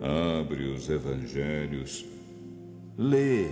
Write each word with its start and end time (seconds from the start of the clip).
Abre 0.00 0.64
os 0.64 0.90
evangelhos, 0.90 2.04
lê 2.98 3.46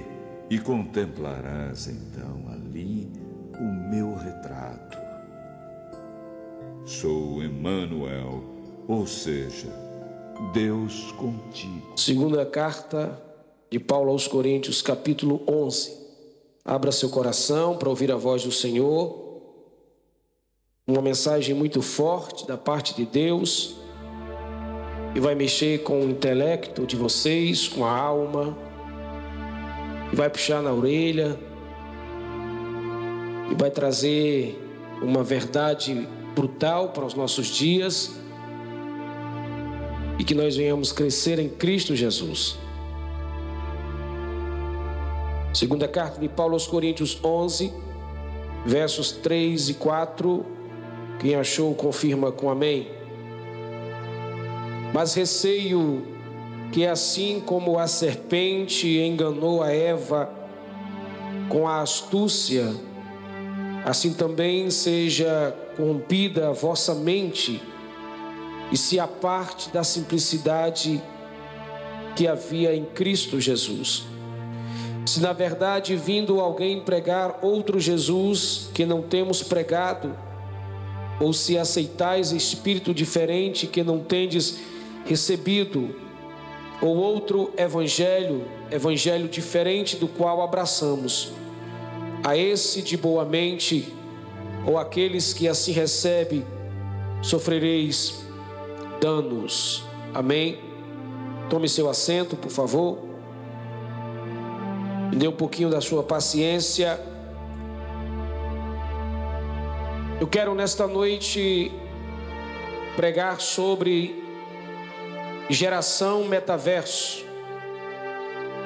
e 0.50 0.58
contemplarás 0.58 1.86
então 1.86 2.44
ali 2.52 3.10
o 3.58 3.90
meu 3.90 4.14
retrato. 4.14 4.98
Sou 6.84 7.42
Emmanuel, 7.42 8.44
ou 8.86 9.06
seja, 9.06 9.68
Deus 10.52 11.12
contigo. 11.12 11.98
Segunda 11.98 12.44
carta 12.44 13.18
de 13.70 13.78
Paulo 13.78 14.10
aos 14.10 14.28
Coríntios, 14.28 14.82
capítulo 14.82 15.42
11. 15.48 16.04
Abra 16.62 16.92
seu 16.92 17.08
coração 17.08 17.78
para 17.78 17.88
ouvir 17.88 18.12
a 18.12 18.16
voz 18.16 18.44
do 18.44 18.52
Senhor. 18.52 19.40
Uma 20.86 21.00
mensagem 21.00 21.54
muito 21.54 21.80
forte 21.80 22.46
da 22.46 22.58
parte 22.58 22.94
de 22.94 23.06
Deus 23.06 23.76
e 25.14 25.20
vai 25.20 25.34
mexer 25.34 25.82
com 25.82 26.00
o 26.00 26.10
intelecto 26.10 26.84
de 26.84 26.96
vocês, 26.96 27.68
com 27.68 27.84
a 27.84 27.96
alma, 27.96 28.56
e 30.12 30.16
vai 30.16 30.28
puxar 30.28 30.60
na 30.60 30.72
orelha, 30.72 31.38
e 33.50 33.54
vai 33.54 33.70
trazer 33.70 34.60
uma 35.00 35.22
verdade 35.22 36.08
brutal 36.34 36.88
para 36.88 37.04
os 37.04 37.14
nossos 37.14 37.46
dias, 37.46 38.18
e 40.18 40.24
que 40.24 40.34
nós 40.34 40.56
venhamos 40.56 40.90
crescer 40.90 41.38
em 41.38 41.48
Cristo 41.48 41.94
Jesus. 41.94 42.58
Segunda 45.52 45.86
carta 45.86 46.20
de 46.20 46.28
Paulo 46.28 46.54
aos 46.54 46.66
Coríntios 46.66 47.20
11, 47.22 47.72
versos 48.66 49.12
3 49.12 49.68
e 49.68 49.74
4. 49.74 50.44
Quem 51.20 51.36
achou, 51.36 51.72
confirma 51.74 52.32
com 52.32 52.50
amém. 52.50 53.03
Mas 54.94 55.12
receio 55.12 56.06
que 56.70 56.86
assim 56.86 57.42
como 57.44 57.80
a 57.80 57.88
serpente 57.88 58.86
enganou 59.00 59.60
a 59.60 59.72
Eva 59.72 60.30
com 61.48 61.66
a 61.66 61.80
astúcia, 61.80 62.72
assim 63.84 64.12
também 64.14 64.70
seja 64.70 65.52
corrompida 65.76 66.50
a 66.50 66.52
vossa 66.52 66.94
mente 66.94 67.60
e 68.70 68.76
se 68.76 69.00
aparte 69.00 69.68
da 69.70 69.82
simplicidade 69.82 71.02
que 72.14 72.28
havia 72.28 72.72
em 72.72 72.84
Cristo 72.84 73.40
Jesus. 73.40 74.04
Se 75.06 75.20
na 75.20 75.32
verdade 75.32 75.96
vindo 75.96 76.38
alguém 76.38 76.80
pregar 76.80 77.40
outro 77.42 77.80
Jesus 77.80 78.70
que 78.72 78.86
não 78.86 79.02
temos 79.02 79.42
pregado, 79.42 80.16
ou 81.18 81.32
se 81.32 81.58
aceitais 81.58 82.30
espírito 82.30 82.94
diferente 82.94 83.66
que 83.66 83.82
não 83.82 83.98
tendes 83.98 84.73
recebido, 85.04 85.94
ou 86.80 86.96
outro 86.96 87.52
evangelho, 87.56 88.44
evangelho 88.70 89.28
diferente 89.28 89.96
do 89.96 90.08
qual 90.08 90.42
abraçamos, 90.42 91.32
a 92.22 92.36
esse 92.36 92.82
de 92.82 92.96
boa 92.96 93.24
mente, 93.24 93.92
ou 94.66 94.78
aqueles 94.78 95.32
que 95.32 95.46
assim 95.46 95.72
recebem, 95.72 96.44
sofrereis 97.22 98.24
danos. 99.00 99.84
Amém? 100.12 100.58
Tome 101.50 101.68
seu 101.68 101.88
assento, 101.88 102.36
por 102.36 102.50
favor. 102.50 102.98
Me 105.10 105.16
dê 105.16 105.28
um 105.28 105.32
pouquinho 105.32 105.68
da 105.68 105.80
sua 105.80 106.02
paciência. 106.02 106.98
Eu 110.20 110.26
quero 110.26 110.54
nesta 110.54 110.86
noite 110.86 111.70
pregar 112.96 113.40
sobre 113.40 114.23
Geração 115.50 116.24
metaverso. 116.24 117.24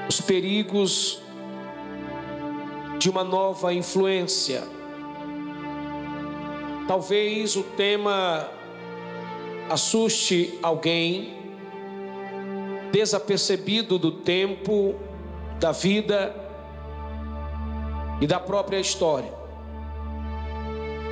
Os 0.08 0.20
perigos 0.20 1.20
de 2.98 3.10
uma 3.10 3.24
nova 3.24 3.72
influência. 3.74 4.62
Talvez 6.86 7.56
o 7.56 7.62
tema 7.62 8.48
assuste 9.68 10.58
alguém 10.62 11.36
desapercebido 12.92 13.98
do 13.98 14.10
tempo, 14.10 14.94
da 15.60 15.72
vida 15.72 16.34
e 18.20 18.26
da 18.26 18.40
própria 18.40 18.78
história. 18.78 19.32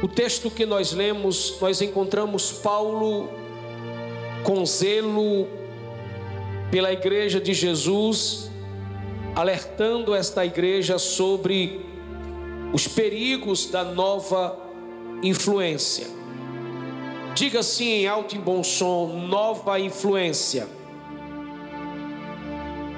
O 0.03 0.09
texto 0.09 0.51
que 0.51 0.65
nós 0.65 0.93
lemos, 0.93 1.59
nós 1.61 1.81
encontramos 1.81 2.53
Paulo 2.53 3.29
com 4.43 4.65
zelo 4.65 5.49
pela 6.71 6.93
igreja 6.93 7.41
de 7.41 7.55
Jesus, 7.55 8.51
alertando 9.35 10.15
esta 10.15 10.45
igreja 10.45 10.99
sobre 10.99 11.81
os 12.73 12.89
perigos 12.89 13.67
da 13.67 13.85
nova 13.85 14.59
influência. 15.23 16.07
Diga 17.35 17.61
assim 17.61 17.89
em 17.89 18.07
alto 18.07 18.35
e 18.35 18.39
bom 18.39 18.65
som: 18.65 19.27
nova 19.29 19.79
influência. 19.79 20.69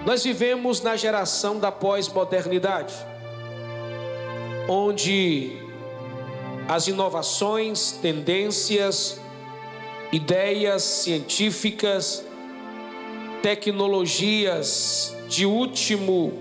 Nós 0.07 0.25
vivemos 0.25 0.81
na 0.81 0.97
geração 0.97 1.59
da 1.59 1.71
pós-modernidade, 1.71 2.95
onde 4.69 5.59
as 6.69 6.87
inovações, 6.87 7.93
tendências, 7.93 9.21
ideias 10.13 10.83
científicas, 10.83 12.25
tecnologias 13.43 15.17
de 15.29 15.47
último 15.47 16.33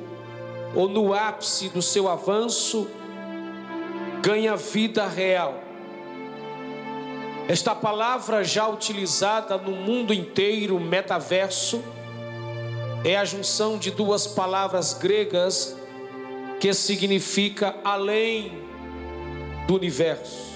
ou 0.75 0.87
no 0.87 1.13
ápice 1.13 1.69
do 1.69 1.81
seu 1.81 2.09
avanço, 2.09 2.87
ganha 4.21 4.55
vida 4.55 5.07
real. 5.07 5.55
Esta 7.47 7.73
palavra 7.73 8.43
já 8.43 8.67
utilizada 8.67 9.57
no 9.57 9.71
mundo 9.71 10.13
inteiro, 10.13 10.79
metaverso, 10.79 11.81
é 13.05 13.15
a 13.15 13.23
junção 13.23 13.77
de 13.77 13.89
duas 13.89 14.27
palavras 14.27 14.93
gregas 14.93 15.77
que 16.59 16.73
significa 16.73 17.75
além 17.83 18.51
do 19.65 19.75
universo, 19.75 20.55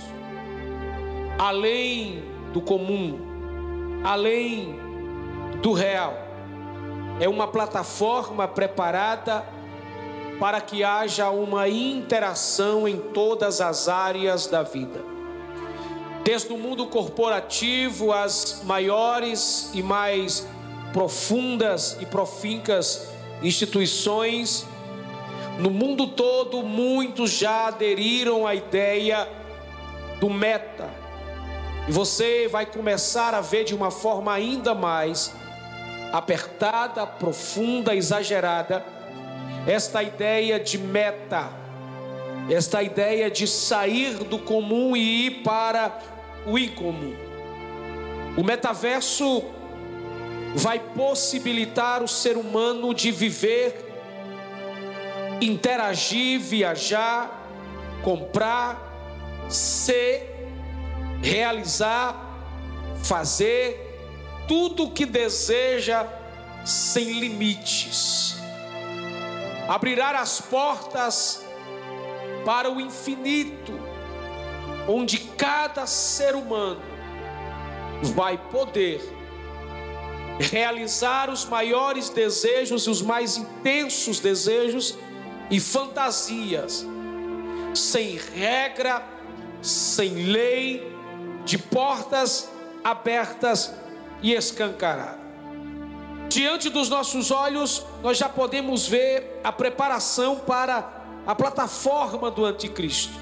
além 1.37 2.23
do 2.51 2.59
comum, 2.59 3.19
além 4.03 4.75
do 5.61 5.71
real. 5.71 6.30
É 7.19 7.27
uma 7.29 7.47
plataforma 7.47 8.47
preparada 8.47 9.45
para 10.39 10.59
que 10.59 10.83
haja 10.83 11.29
uma 11.29 11.69
interação 11.69 12.87
em 12.87 12.97
todas 12.97 13.61
as 13.61 13.87
áreas 13.87 14.47
da 14.47 14.63
vida. 14.63 15.03
Desde 16.23 16.51
o 16.51 16.57
mundo 16.57 16.87
corporativo 16.87 18.11
às 18.11 18.61
maiores 18.63 19.69
e 19.73 19.83
mais 19.83 20.47
profundas 20.91 21.97
e 21.99 22.05
profincas 22.05 23.07
instituições, 23.41 24.65
no 25.59 25.69
mundo 25.69 26.07
todo 26.07 26.63
muitos 26.63 27.31
já 27.31 27.67
aderiram 27.67 28.47
à 28.47 28.55
ideia 28.55 29.27
do 30.19 30.29
meta, 30.29 30.89
e 31.87 31.91
você 31.91 32.47
vai 32.47 32.65
começar 32.65 33.33
a 33.33 33.41
ver 33.41 33.63
de 33.63 33.73
uma 33.73 33.89
forma 33.89 34.31
ainda 34.31 34.75
mais 34.75 35.33
apertada, 36.11 37.05
profunda, 37.05 37.95
exagerada, 37.95 38.85
esta 39.67 40.01
ideia 40.01 40.59
de 40.59 40.77
meta, 40.77 41.51
esta 42.49 42.81
ideia 42.81 43.29
de 43.29 43.47
sair 43.47 44.15
do 44.15 44.39
comum 44.39 44.95
e 44.95 45.27
ir 45.27 45.31
para 45.43 45.99
o 46.45 46.57
incomum. 46.57 47.15
O 48.37 48.43
metaverso 48.43 49.43
vai 50.55 50.79
possibilitar 50.79 52.01
o 52.03 52.07
ser 52.07 52.37
humano 52.37 52.93
de 52.93 53.11
viver, 53.11 53.87
interagir, 55.39 56.39
viajar, 56.39 57.47
comprar, 58.03 59.47
ser 59.49 60.31
realizar, 61.21 62.15
fazer 63.03 63.80
tudo 64.51 64.89
que 64.89 65.05
deseja 65.05 66.05
sem 66.65 67.21
limites. 67.21 68.35
Abrirá 69.65 70.19
as 70.19 70.41
portas 70.41 71.41
para 72.43 72.69
o 72.69 72.81
infinito, 72.81 73.71
onde 74.89 75.19
cada 75.19 75.85
ser 75.87 76.35
humano 76.35 76.81
vai 78.13 78.37
poder 78.37 78.99
realizar 80.37 81.29
os 81.29 81.45
maiores 81.45 82.09
desejos 82.09 82.87
e 82.87 82.89
os 82.89 83.01
mais 83.01 83.37
intensos 83.37 84.19
desejos 84.19 84.97
e 85.49 85.61
fantasias, 85.61 86.85
sem 87.73 88.17
regra, 88.17 89.01
sem 89.61 90.13
lei, 90.25 90.93
de 91.45 91.57
portas 91.57 92.51
abertas 92.83 93.79
e 94.21 94.33
escancaradas. 94.33 95.19
Diante 96.29 96.69
dos 96.69 96.87
nossos 96.87 97.29
olhos, 97.29 97.85
nós 98.01 98.17
já 98.17 98.29
podemos 98.29 98.87
ver 98.87 99.41
a 99.43 99.51
preparação 99.51 100.37
para 100.37 100.89
a 101.27 101.35
plataforma 101.35 102.31
do 102.31 102.45
anticristo. 102.45 103.13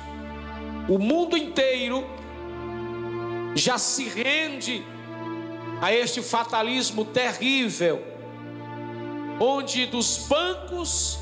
O 0.88 1.00
mundo 1.00 1.36
inteiro 1.36 2.08
já 3.56 3.78
se 3.78 4.04
rende 4.04 4.86
a 5.82 5.92
este 5.92 6.22
fatalismo 6.22 7.04
terrível, 7.04 8.04
onde 9.40 9.88
dos 9.88 10.28
bancos 10.28 11.20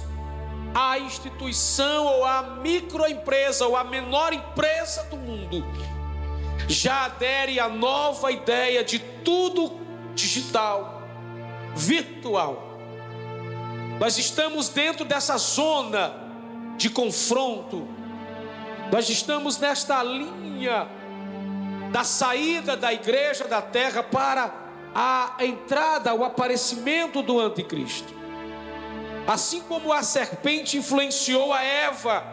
a 0.75 0.99
instituição 0.99 2.05
ou 2.05 2.25
a 2.25 2.41
microempresa 2.61 3.65
ou 3.65 3.77
a 3.77 3.83
menor 3.83 4.33
empresa 4.33 5.03
do 5.03 5.15
mundo 5.15 5.65
já 6.67 7.05
adere 7.05 7.59
à 7.59 7.69
nova 7.69 8.31
ideia 8.31 8.83
de 8.83 8.99
tudo 8.99 9.79
digital 10.13 11.03
virtual. 11.75 12.77
Nós 13.99 14.17
estamos 14.17 14.69
dentro 14.69 15.05
dessa 15.05 15.37
zona 15.37 16.13
de 16.77 16.89
confronto. 16.89 17.87
Nós 18.91 19.09
estamos 19.09 19.57
nesta 19.57 20.03
linha 20.03 20.87
da 21.91 22.03
saída 22.03 22.75
da 22.75 22.93
igreja 22.93 23.45
da 23.45 23.61
terra 23.61 24.03
para 24.03 24.53
a 24.93 25.35
entrada, 25.39 26.13
o 26.13 26.23
aparecimento 26.23 27.21
do 27.21 27.39
anticristo. 27.39 28.13
Assim 29.27 29.61
como 29.61 29.91
a 29.91 30.03
serpente 30.03 30.77
influenciou 30.77 31.53
a 31.53 31.63
Eva, 31.63 32.23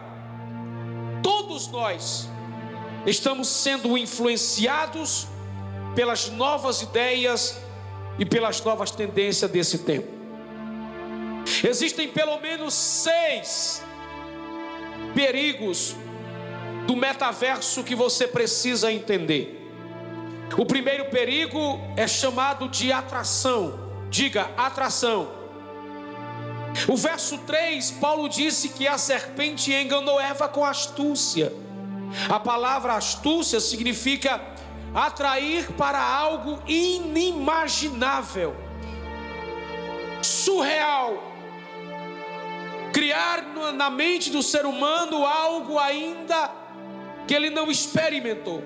todos 1.21 1.67
nós 1.67 2.29
estamos 3.05 3.47
sendo 3.47 3.97
influenciados 3.97 5.27
pelas 5.95 6.29
novas 6.29 6.81
ideias 6.81 7.57
e 8.17 8.25
pelas 8.25 8.63
novas 8.63 8.91
tendências 8.91 9.49
desse 9.49 9.79
tempo. 9.79 10.07
Existem 11.63 12.07
pelo 12.09 12.39
menos 12.39 12.73
seis 12.73 13.83
perigos 15.13 15.95
do 16.87 16.95
metaverso 16.95 17.83
que 17.83 17.95
você 17.95 18.27
precisa 18.27 18.91
entender. 18.91 19.61
O 20.57 20.65
primeiro 20.65 21.05
perigo 21.05 21.79
é 21.95 22.07
chamado 22.07 22.67
de 22.69 22.91
atração. 22.91 23.79
Diga, 24.09 24.49
atração. 24.55 25.31
O 26.87 26.95
verso 26.95 27.37
3, 27.39 27.91
Paulo 27.91 28.27
disse 28.27 28.69
que 28.69 28.87
a 28.87 28.97
serpente 28.97 29.73
enganou 29.73 30.19
Eva 30.19 30.47
com 30.47 30.63
astúcia. 30.63 31.51
A 32.29 32.39
palavra 32.39 32.93
astúcia 32.93 33.59
significa 33.59 34.41
atrair 34.93 35.71
para 35.73 36.01
algo 36.01 36.59
inimaginável, 36.67 38.55
surreal, 40.21 41.21
criar 42.93 43.43
na 43.73 43.89
mente 43.89 44.29
do 44.31 44.41
ser 44.41 44.65
humano 44.65 45.25
algo 45.25 45.77
ainda 45.77 46.49
que 47.27 47.33
ele 47.33 47.49
não 47.49 47.69
experimentou. 47.69 48.63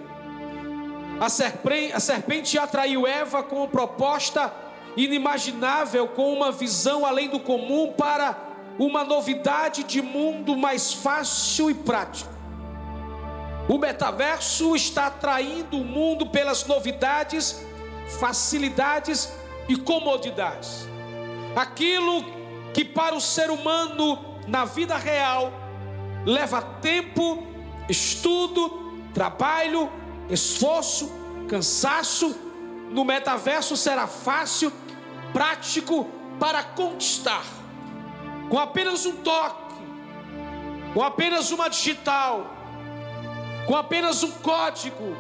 A 1.20 1.28
serpente, 1.28 1.94
a 1.94 2.00
serpente 2.00 2.58
atraiu 2.58 3.06
Eva 3.08 3.44
com 3.44 3.58
uma 3.58 3.68
proposta 3.68 4.54
inimaginável, 4.96 6.08
com 6.10 6.32
uma 6.32 6.52
visão 6.52 7.06
além 7.06 7.30
do 7.30 7.40
comum 7.40 7.94
para 7.94 8.38
uma 8.78 9.04
novidade 9.04 9.84
de 9.84 10.02
mundo 10.02 10.56
mais 10.56 10.94
fácil 10.94 11.70
e 11.70 11.74
prático. 11.74 12.39
O 13.70 13.78
metaverso 13.78 14.76
está 14.76 15.06
atraindo 15.06 15.78
o 15.78 15.86
mundo 15.86 16.26
pelas 16.26 16.66
novidades, 16.66 17.64
facilidades 18.20 19.32
e 19.68 19.76
comodidades. 19.76 20.88
Aquilo 21.56 22.26
que 22.74 22.84
para 22.84 23.14
o 23.14 23.22
ser 23.22 23.52
humano 23.52 24.40
na 24.48 24.66
vida 24.66 24.98
real 24.98 25.54
leva 26.26 26.64
tempo, 26.82 27.46
estudo, 27.88 29.04
trabalho, 29.14 29.88
esforço, 30.32 31.12
cansaço, 31.48 32.36
no 32.90 33.06
metaverso 33.06 33.78
será 33.78 34.08
fácil, 34.08 34.74
prático 35.32 36.08
para 36.40 36.64
conquistar. 36.64 37.44
Com 38.50 38.58
apenas 38.58 39.06
um 39.06 39.18
toque, 39.18 39.76
com 40.92 41.04
apenas 41.04 41.52
uma 41.52 41.70
digital, 41.70 42.59
com 43.70 43.76
apenas 43.76 44.24
um 44.24 44.32
código, 44.32 45.16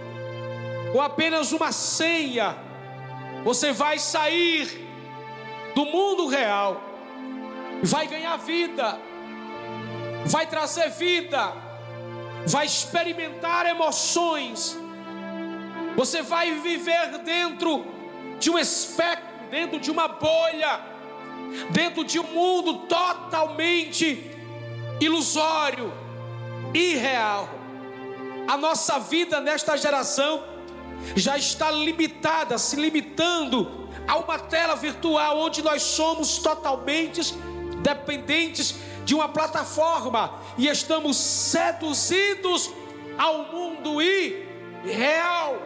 com 0.92 1.00
apenas 1.00 1.52
uma 1.52 1.72
senha, 1.72 2.58
você 3.44 3.72
vai 3.72 4.00
sair 4.00 4.88
do 5.76 5.86
mundo 5.86 6.26
real, 6.26 6.82
vai 7.84 8.08
ganhar 8.08 8.38
vida, 8.38 8.98
vai 10.26 10.48
trazer 10.48 10.90
vida, 10.90 11.54
vai 12.48 12.66
experimentar 12.66 13.68
emoções, 13.68 14.76
você 15.96 16.24
vai 16.24 16.54
viver 16.54 17.20
dentro 17.20 17.86
de 18.40 18.50
um 18.50 18.58
espectro, 18.58 19.30
dentro 19.52 19.80
de 19.80 19.92
uma 19.92 20.08
bolha, 20.08 20.80
dentro 21.70 22.04
de 22.04 22.20
um 22.20 22.24
mundo 22.24 22.88
totalmente 22.88 24.36
ilusório, 25.00 25.94
irreal. 26.74 27.59
A 28.50 28.58
nossa 28.58 28.98
vida 28.98 29.40
nesta 29.40 29.78
geração 29.78 30.44
já 31.16 31.38
está 31.38 31.70
limitada, 31.70 32.58
se 32.58 32.76
limitando 32.76 33.88
a 34.08 34.18
uma 34.18 34.40
tela 34.40 34.76
virtual 34.76 35.38
onde 35.38 35.62
nós 35.62 35.84
somos 35.84 36.40
totalmente 36.40 37.32
dependentes 37.84 38.74
de 39.06 39.14
uma 39.14 39.30
plataforma 39.30 40.34
e 40.58 40.68
estamos 40.68 41.16
seduzidos 41.16 42.72
ao 43.20 43.54
mundo 43.54 44.02
irreal. 44.02 45.62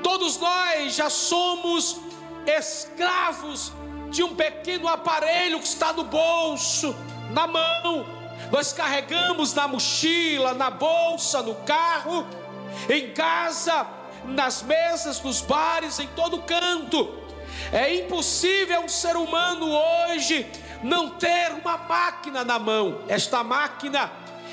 Todos 0.00 0.38
nós 0.38 0.94
já 0.94 1.10
somos 1.10 1.98
escravos 2.46 3.72
de 4.08 4.22
um 4.22 4.36
pequeno 4.36 4.86
aparelho 4.86 5.58
que 5.58 5.66
está 5.66 5.92
no 5.92 6.04
bolso, 6.04 6.94
na 7.32 7.48
mão 7.48 8.17
nós 8.50 8.72
carregamos 8.72 9.52
na 9.54 9.68
mochila, 9.68 10.54
na 10.54 10.70
bolsa, 10.70 11.42
no 11.42 11.54
carro, 11.56 12.26
em 12.88 13.10
casa, 13.10 13.86
nas 14.24 14.62
mesas, 14.62 15.20
nos 15.22 15.40
bares, 15.40 15.98
em 15.98 16.06
todo 16.08 16.42
canto. 16.42 17.18
É 17.72 17.94
impossível 17.94 18.80
um 18.80 18.88
ser 18.88 19.16
humano 19.16 19.68
hoje 19.70 20.46
não 20.82 21.10
ter 21.10 21.52
uma 21.52 21.76
máquina 21.76 22.44
na 22.44 22.58
mão. 22.58 23.02
Esta 23.08 23.42
máquina, 23.42 24.10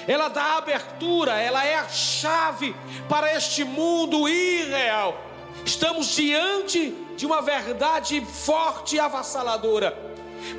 ela 0.07 0.27
dá 0.27 0.57
abertura, 0.57 1.39
ela 1.39 1.63
é 1.65 1.75
a 1.75 1.87
chave 1.87 2.75
para 3.07 3.33
este 3.33 3.63
mundo 3.63 4.27
irreal. 4.27 5.21
Estamos 5.65 6.07
diante 6.07 6.95
de 7.15 7.25
uma 7.25 7.41
verdade 7.41 8.21
forte 8.21 8.95
e 8.97 8.99
avassaladora. 8.99 9.97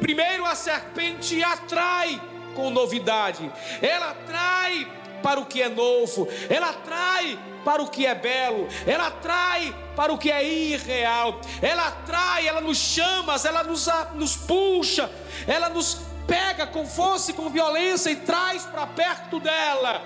Primeiro, 0.00 0.44
a 0.44 0.54
serpente 0.54 1.42
atrai 1.42 2.20
com 2.56 2.70
novidade, 2.70 3.52
ela 3.82 4.10
atrai 4.10 4.90
para 5.22 5.38
o 5.38 5.46
que 5.46 5.62
é 5.62 5.68
novo, 5.68 6.26
ela 6.48 6.70
atrai 6.70 7.38
para 7.64 7.82
o 7.82 7.88
que 7.88 8.06
é 8.06 8.14
belo, 8.14 8.66
ela 8.86 9.08
atrai 9.08 9.74
para 9.94 10.12
o 10.12 10.18
que 10.18 10.30
é 10.30 10.42
irreal, 10.42 11.40
ela 11.60 11.88
atrai, 11.88 12.48
ela 12.48 12.60
nos 12.60 12.78
chama, 12.78 13.34
ela 13.44 13.62
nos, 13.62 13.86
nos 14.14 14.36
puxa, 14.36 15.10
ela 15.46 15.68
nos 15.68 15.98
pega 16.26 16.66
com 16.66 16.86
força 16.86 17.30
e 17.30 17.34
com 17.34 17.50
violência 17.50 18.10
e 18.10 18.16
traz 18.16 18.64
para 18.64 18.86
perto 18.86 19.38
dela. 19.38 20.00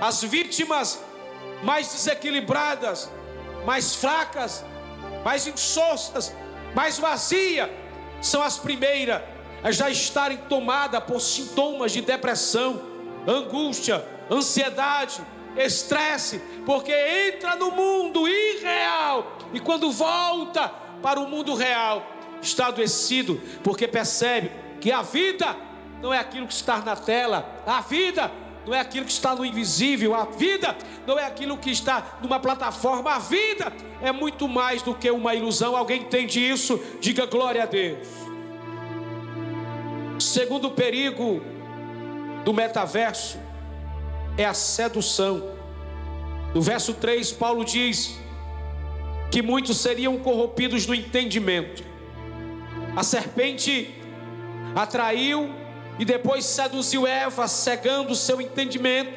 As 0.00 0.22
vítimas 0.22 1.00
mais 1.62 1.92
desequilibradas, 1.92 3.10
mais 3.64 3.94
fracas, 3.94 4.64
mais 5.24 5.46
insossas, 5.46 6.34
mais 6.74 6.98
vazias, 6.98 7.70
são 8.20 8.42
as 8.42 8.58
primeiras 8.58 9.22
a 9.62 9.70
já 9.70 9.90
estarem 9.90 10.36
tomadas 10.48 11.02
por 11.04 11.20
sintomas 11.20 11.92
de 11.92 12.00
depressão, 12.00 12.82
angústia, 13.26 14.04
ansiedade, 14.30 15.20
estresse, 15.56 16.40
porque 16.64 16.92
entra 16.92 17.56
no 17.56 17.70
mundo 17.70 18.26
irreal 18.26 19.38
e 19.52 19.60
quando 19.60 19.90
volta 19.90 20.68
para 21.02 21.20
o 21.20 21.28
mundo 21.28 21.54
real, 21.54 22.06
está 22.40 22.66
adoecido, 22.66 23.40
porque 23.62 23.86
percebe 23.86 24.50
que 24.80 24.90
a 24.90 25.02
vida 25.02 25.56
não 26.00 26.12
é 26.12 26.18
aquilo 26.18 26.46
que 26.46 26.54
está 26.54 26.78
na 26.78 26.96
tela, 26.96 27.62
a 27.66 27.80
vida 27.80 28.30
não 28.66 28.74
é 28.74 28.80
aquilo 28.80 29.04
que 29.04 29.12
está 29.12 29.34
no 29.34 29.44
invisível, 29.44 30.14
a 30.14 30.24
vida 30.24 30.76
não 31.06 31.18
é 31.18 31.24
aquilo 31.24 31.56
que 31.58 31.70
está 31.70 32.18
numa 32.22 32.38
plataforma, 32.38 33.14
a 33.14 33.18
vida 33.18 33.72
é 34.00 34.12
muito 34.12 34.48
mais 34.48 34.82
do 34.82 34.94
que 34.94 35.10
uma 35.10 35.34
ilusão. 35.34 35.76
Alguém 35.76 36.02
entende 36.02 36.40
isso? 36.40 36.80
Diga 37.00 37.26
glória 37.26 37.64
a 37.64 37.66
Deus. 37.66 38.21
Segundo 40.22 40.70
perigo 40.70 41.42
do 42.44 42.54
metaverso 42.54 43.38
é 44.38 44.44
a 44.44 44.54
sedução. 44.54 45.50
No 46.54 46.62
verso 46.62 46.94
3, 46.94 47.32
Paulo 47.32 47.64
diz 47.64 48.16
que 49.32 49.42
muitos 49.42 49.78
seriam 49.78 50.16
corrompidos 50.18 50.86
no 50.86 50.94
entendimento. 50.94 51.82
A 52.94 53.02
serpente 53.02 53.92
atraiu 54.76 55.50
e 55.98 56.04
depois 56.04 56.44
seduziu 56.44 57.06
Eva, 57.06 57.48
cegando 57.48 58.14
seu 58.14 58.40
entendimento 58.40 59.12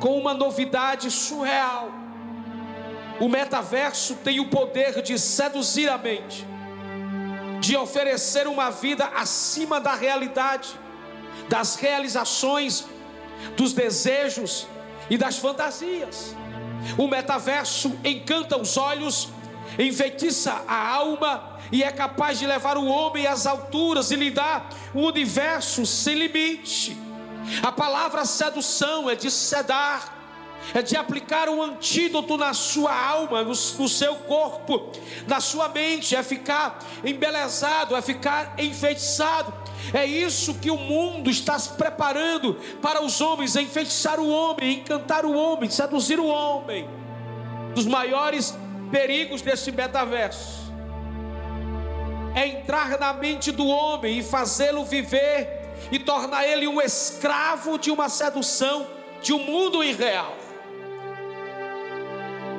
com 0.00 0.18
uma 0.18 0.32
novidade 0.32 1.10
surreal. 1.10 1.90
O 3.20 3.28
metaverso 3.28 4.14
tem 4.16 4.40
o 4.40 4.48
poder 4.48 5.02
de 5.02 5.18
seduzir 5.18 5.88
a 5.88 5.98
mente, 5.98 6.46
de 7.60 7.76
oferecer 7.76 8.46
uma 8.46 8.70
vida 8.70 9.06
acima 9.16 9.80
da 9.80 9.94
realidade, 9.94 10.68
das 11.48 11.76
realizações, 11.76 12.86
dos 13.56 13.72
desejos 13.72 14.66
e 15.10 15.16
das 15.16 15.38
fantasias. 15.38 16.34
O 16.96 17.06
metaverso 17.06 17.98
encanta 18.04 18.56
os 18.56 18.76
olhos, 18.76 19.28
enfeitiça 19.78 20.62
a 20.66 20.88
alma 20.88 21.58
e 21.70 21.82
é 21.82 21.90
capaz 21.90 22.38
de 22.38 22.46
levar 22.46 22.76
o 22.76 22.86
homem 22.86 23.26
às 23.26 23.46
alturas 23.46 24.10
e 24.10 24.16
lhe 24.16 24.30
dar 24.30 24.68
um 24.94 25.04
universo 25.04 25.84
sem 25.84 26.14
limite. 26.14 26.96
A 27.62 27.72
palavra 27.72 28.24
sedução 28.24 29.08
é 29.08 29.14
de 29.14 29.30
sedar, 29.30 30.17
é 30.74 30.82
de 30.82 30.96
aplicar 30.96 31.48
um 31.48 31.62
antídoto 31.62 32.36
na 32.36 32.52
sua 32.52 32.94
alma, 32.94 33.42
no, 33.42 33.48
no, 33.48 33.88
seu 33.88 34.16
corpo, 34.16 34.92
na 35.26 35.40
sua 35.40 35.68
mente, 35.68 36.14
é 36.14 36.22
ficar 36.22 36.78
embelezado, 37.04 37.96
é 37.96 38.02
ficar 38.02 38.54
enfeitiçado. 38.58 39.52
É 39.92 40.04
isso 40.04 40.54
que 40.54 40.70
o 40.70 40.76
mundo 40.76 41.30
está 41.30 41.58
se 41.58 41.70
preparando 41.70 42.54
para 42.82 43.02
os 43.02 43.20
homens, 43.20 43.56
é 43.56 43.62
enfeitiçar 43.62 44.20
o 44.20 44.28
homem, 44.28 44.80
encantar 44.80 45.24
o 45.24 45.34
homem, 45.34 45.70
seduzir 45.70 46.18
o 46.18 46.26
homem. 46.26 46.88
Dos 47.74 47.86
maiores 47.86 48.56
perigos 48.90 49.40
desse 49.40 49.70
metaverso 49.70 50.68
é 52.34 52.46
entrar 52.46 52.98
na 52.98 53.12
mente 53.12 53.50
do 53.50 53.66
homem 53.66 54.18
e 54.18 54.22
fazê-lo 54.22 54.84
viver 54.84 55.58
e 55.90 55.98
tornar 55.98 56.46
ele 56.46 56.66
um 56.66 56.80
escravo 56.80 57.78
de 57.78 57.90
uma 57.90 58.08
sedução, 58.08 58.86
de 59.22 59.32
um 59.32 59.38
mundo 59.38 59.82
irreal. 59.82 60.47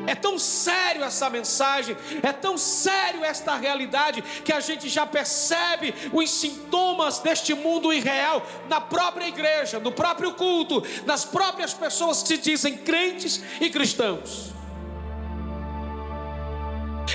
É 0.09 0.15
tão 0.15 0.39
sério 0.39 1.03
essa 1.03 1.29
mensagem, 1.29 1.95
é 2.23 2.33
tão 2.33 2.57
sério 2.57 3.23
esta 3.23 3.55
realidade, 3.55 4.23
que 4.43 4.51
a 4.51 4.59
gente 4.59 4.89
já 4.89 5.05
percebe 5.05 5.93
os 6.11 6.31
sintomas 6.31 7.19
deste 7.19 7.53
mundo 7.53 7.93
irreal 7.93 8.43
na 8.67 8.81
própria 8.81 9.27
igreja, 9.27 9.79
no 9.79 9.91
próprio 9.91 10.33
culto, 10.33 10.83
nas 11.05 11.25
próprias 11.25 11.75
pessoas 11.75 12.23
que 12.23 12.29
se 12.29 12.37
dizem 12.39 12.75
crentes 12.75 13.39
e 13.61 13.69
cristãos. 13.69 14.51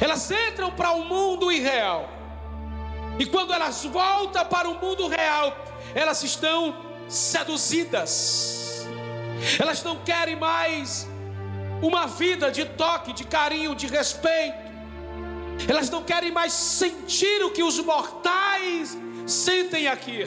Elas 0.01 0.31
entram 0.31 0.71
para 0.71 0.93
o 0.93 1.05
mundo 1.05 1.51
irreal, 1.51 2.09
e 3.19 3.27
quando 3.27 3.53
elas 3.53 3.85
voltam 3.85 4.47
para 4.47 4.69
o 4.69 4.79
mundo 4.79 5.09
real, 5.09 5.57
elas 5.97 6.23
estão 6.23 6.77
seduzidas, 7.09 8.87
elas 9.59 9.83
não 9.83 9.97
querem 9.97 10.37
mais 10.37 11.09
uma 11.87 12.07
vida 12.07 12.51
de 12.51 12.65
toque, 12.65 13.13
de 13.13 13.25
carinho, 13.25 13.75
de 13.75 13.87
respeito, 13.87 14.65
elas 15.69 15.89
não 15.91 16.03
querem 16.03 16.33
mais 16.33 16.53
sentir 16.53 17.43
o 17.45 17.51
que 17.51 17.63
os 17.63 17.79
mortais 17.79 18.97
sentem 19.27 19.87
aqui. 19.87 20.25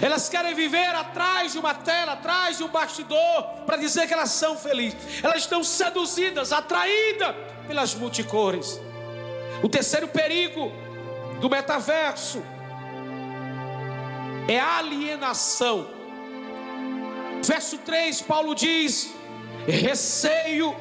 Elas 0.00 0.28
querem 0.28 0.54
viver 0.54 0.94
atrás 0.94 1.52
de 1.52 1.58
uma 1.58 1.74
tela, 1.74 2.12
atrás 2.12 2.58
de 2.58 2.64
um 2.64 2.68
bastidor, 2.68 3.42
para 3.66 3.76
dizer 3.76 4.06
que 4.06 4.14
elas 4.14 4.30
são 4.30 4.56
felizes. 4.56 5.22
Elas 5.22 5.38
estão 5.38 5.62
seduzidas, 5.62 6.52
atraídas 6.52 7.34
pelas 7.66 7.94
multicores. 7.94 8.80
O 9.62 9.68
terceiro 9.68 10.08
perigo 10.08 10.72
do 11.40 11.50
metaverso 11.50 12.42
é 14.48 14.58
alienação. 14.58 15.88
Verso 17.42 17.78
3, 17.78 18.22
Paulo 18.22 18.54
diz: 18.54 19.14
receio 19.66 20.74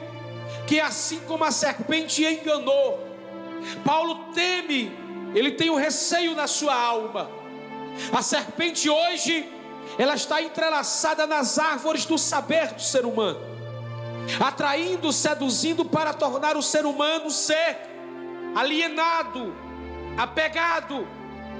que 0.67 0.79
assim 0.79 1.19
como 1.21 1.43
a 1.43 1.51
serpente 1.51 2.25
enganou, 2.25 2.99
Paulo 3.83 4.31
teme, 4.33 4.91
ele 5.35 5.51
tem 5.51 5.69
o 5.69 5.73
um 5.73 5.77
receio 5.77 6.35
na 6.35 6.47
sua 6.47 6.73
alma. 6.73 7.29
A 8.11 8.21
serpente 8.21 8.89
hoje, 8.89 9.49
ela 9.97 10.15
está 10.15 10.41
entrelaçada 10.41 11.27
nas 11.27 11.59
árvores 11.59 12.05
do 12.05 12.17
saber 12.17 12.73
do 12.73 12.81
ser 12.81 13.05
humano, 13.05 13.39
atraindo, 14.39 15.11
seduzindo 15.11 15.83
para 15.85 16.13
tornar 16.13 16.55
o 16.55 16.61
ser 16.61 16.85
humano 16.85 17.29
ser 17.29 17.77
alienado, 18.55 19.53
apegado, 20.17 21.07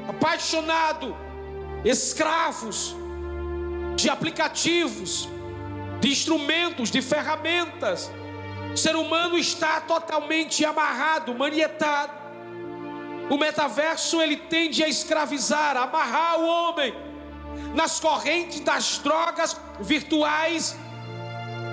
apaixonado, 0.07 1.15
escravos 1.83 2.95
de 3.95 4.09
aplicativos, 4.09 5.27
de 6.01 6.09
instrumentos, 6.09 6.89
de 6.89 7.01
ferramentas. 7.01 8.11
O 8.73 8.77
ser 8.77 8.95
humano 8.95 9.37
está 9.37 9.79
totalmente 9.81 10.65
amarrado, 10.65 11.33
manietado. 11.35 12.11
O 13.29 13.37
metaverso 13.37 14.21
ele 14.21 14.35
tende 14.35 14.83
a 14.83 14.89
escravizar, 14.89 15.77
a 15.77 15.83
amarrar 15.83 16.39
o 16.39 16.45
homem 16.45 16.93
nas 17.75 17.99
correntes 17.99 18.59
das 18.61 18.97
drogas 18.97 19.55
virtuais, 19.79 20.75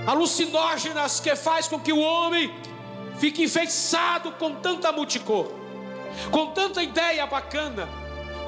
alucinógenas 0.06 1.18
que 1.18 1.34
faz 1.34 1.66
com 1.66 1.80
que 1.80 1.92
o 1.92 1.98
homem 1.98 2.54
fique 3.18 3.42
enfeitiçado 3.42 4.30
com 4.32 4.54
tanta 4.56 4.92
multicor, 4.92 5.50
com 6.30 6.48
tanta 6.48 6.82
ideia 6.82 7.26
bacana 7.26 7.88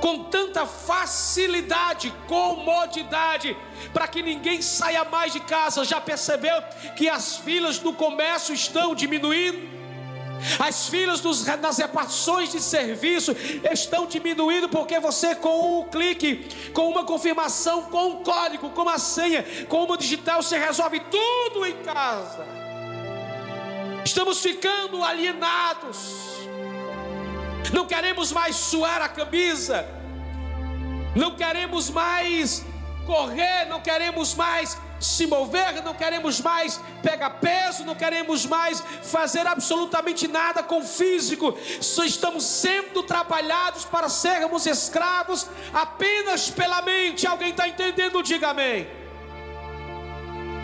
com 0.00 0.24
tanta 0.24 0.66
facilidade, 0.66 2.12
comodidade, 2.26 3.56
para 3.92 4.08
que 4.08 4.22
ninguém 4.22 4.62
saia 4.62 5.04
mais 5.04 5.32
de 5.32 5.40
casa. 5.40 5.84
Já 5.84 6.00
percebeu 6.00 6.60
que 6.96 7.08
as 7.08 7.36
filas 7.36 7.78
do 7.78 7.92
comércio 7.92 8.54
estão 8.54 8.94
diminuindo? 8.94 9.80
As 10.58 10.88
filas 10.88 11.20
dos, 11.20 11.44
das 11.44 11.76
repartições 11.76 12.50
de 12.50 12.60
serviço 12.60 13.36
estão 13.70 14.06
diminuindo 14.06 14.70
porque 14.70 14.98
você, 14.98 15.34
com 15.34 15.80
um 15.80 15.84
clique, 15.84 16.48
com 16.72 16.88
uma 16.88 17.04
confirmação, 17.04 17.82
com 17.82 18.08
um 18.08 18.24
código, 18.24 18.70
com 18.70 18.82
uma 18.82 18.98
senha, 18.98 19.44
com 19.68 19.84
uma 19.84 19.98
digital, 19.98 20.42
você 20.42 20.58
resolve 20.58 21.00
tudo 21.10 21.66
em 21.66 21.74
casa. 21.82 22.46
Estamos 24.02 24.40
ficando 24.40 25.04
alienados 25.04 26.29
não 27.72 27.86
queremos 27.86 28.32
mais 28.32 28.56
suar 28.56 29.02
a 29.02 29.08
camisa, 29.08 29.86
não 31.14 31.36
queremos 31.36 31.90
mais 31.90 32.64
correr, 33.06 33.66
não 33.68 33.80
queremos 33.80 34.34
mais 34.34 34.78
se 35.00 35.26
mover, 35.26 35.82
não 35.82 35.94
queremos 35.94 36.40
mais 36.40 36.78
pegar 37.02 37.30
peso, 37.30 37.84
não 37.84 37.94
queremos 37.94 38.44
mais 38.44 38.80
fazer 39.02 39.46
absolutamente 39.46 40.28
nada 40.28 40.62
com 40.62 40.80
o 40.80 40.84
físico, 40.84 41.56
só 41.80 42.04
estamos 42.04 42.44
sendo 42.44 43.02
trabalhados 43.02 43.84
para 43.84 44.08
sermos 44.08 44.66
escravos 44.66 45.48
apenas 45.72 46.50
pela 46.50 46.82
mente. 46.82 47.26
Alguém 47.26 47.50
está 47.50 47.66
entendendo? 47.66 48.22
Diga 48.22 48.50
amém. 48.50 48.86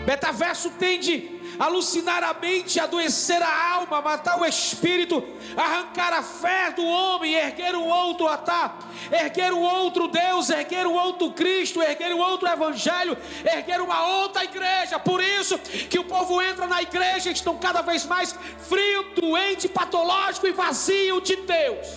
Metaverso 0.05 0.69
tende 0.71 1.36
alucinar 1.59 2.23
a 2.23 2.33
mente, 2.33 2.79
adoecer 2.79 3.41
a 3.41 3.71
alma, 3.73 4.01
matar 4.01 4.39
o 4.39 4.45
espírito, 4.45 5.23
arrancar 5.55 6.13
a 6.13 6.21
fé 6.21 6.71
do 6.71 6.85
homem, 6.85 7.33
erguer 7.33 7.75
um 7.75 7.87
outro 7.87 8.27
altar, 8.27 8.77
erguer 9.11 9.53
um 9.53 9.61
outro 9.61 10.07
Deus, 10.07 10.49
erguer 10.49 10.85
um 10.85 10.93
outro 10.93 11.31
Cristo, 11.31 11.81
erguer 11.81 12.13
um 12.13 12.19
outro 12.19 12.47
Evangelho, 12.47 13.17
erguer 13.43 13.81
uma 13.81 14.05
outra 14.19 14.43
igreja. 14.43 14.99
Por 14.99 15.23
isso 15.23 15.57
que 15.57 15.99
o 15.99 16.03
povo 16.03 16.41
entra 16.41 16.67
na 16.67 16.81
igreja 16.81 17.29
e 17.29 17.33
estão 17.33 17.57
cada 17.57 17.81
vez 17.81 18.05
mais 18.05 18.35
frio, 18.67 19.11
doente, 19.15 19.67
patológico 19.67 20.47
e 20.47 20.51
vazio 20.51 21.21
de 21.21 21.35
Deus. 21.37 21.87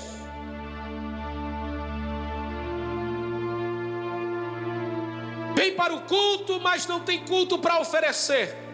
Vem 5.55 5.75
para 5.75 5.93
o 5.93 6.01
culto, 6.03 6.59
mas 6.61 6.87
não 6.87 7.01
tem 7.01 7.23
culto 7.27 7.59
para 7.59 7.79
oferecer 7.81 8.70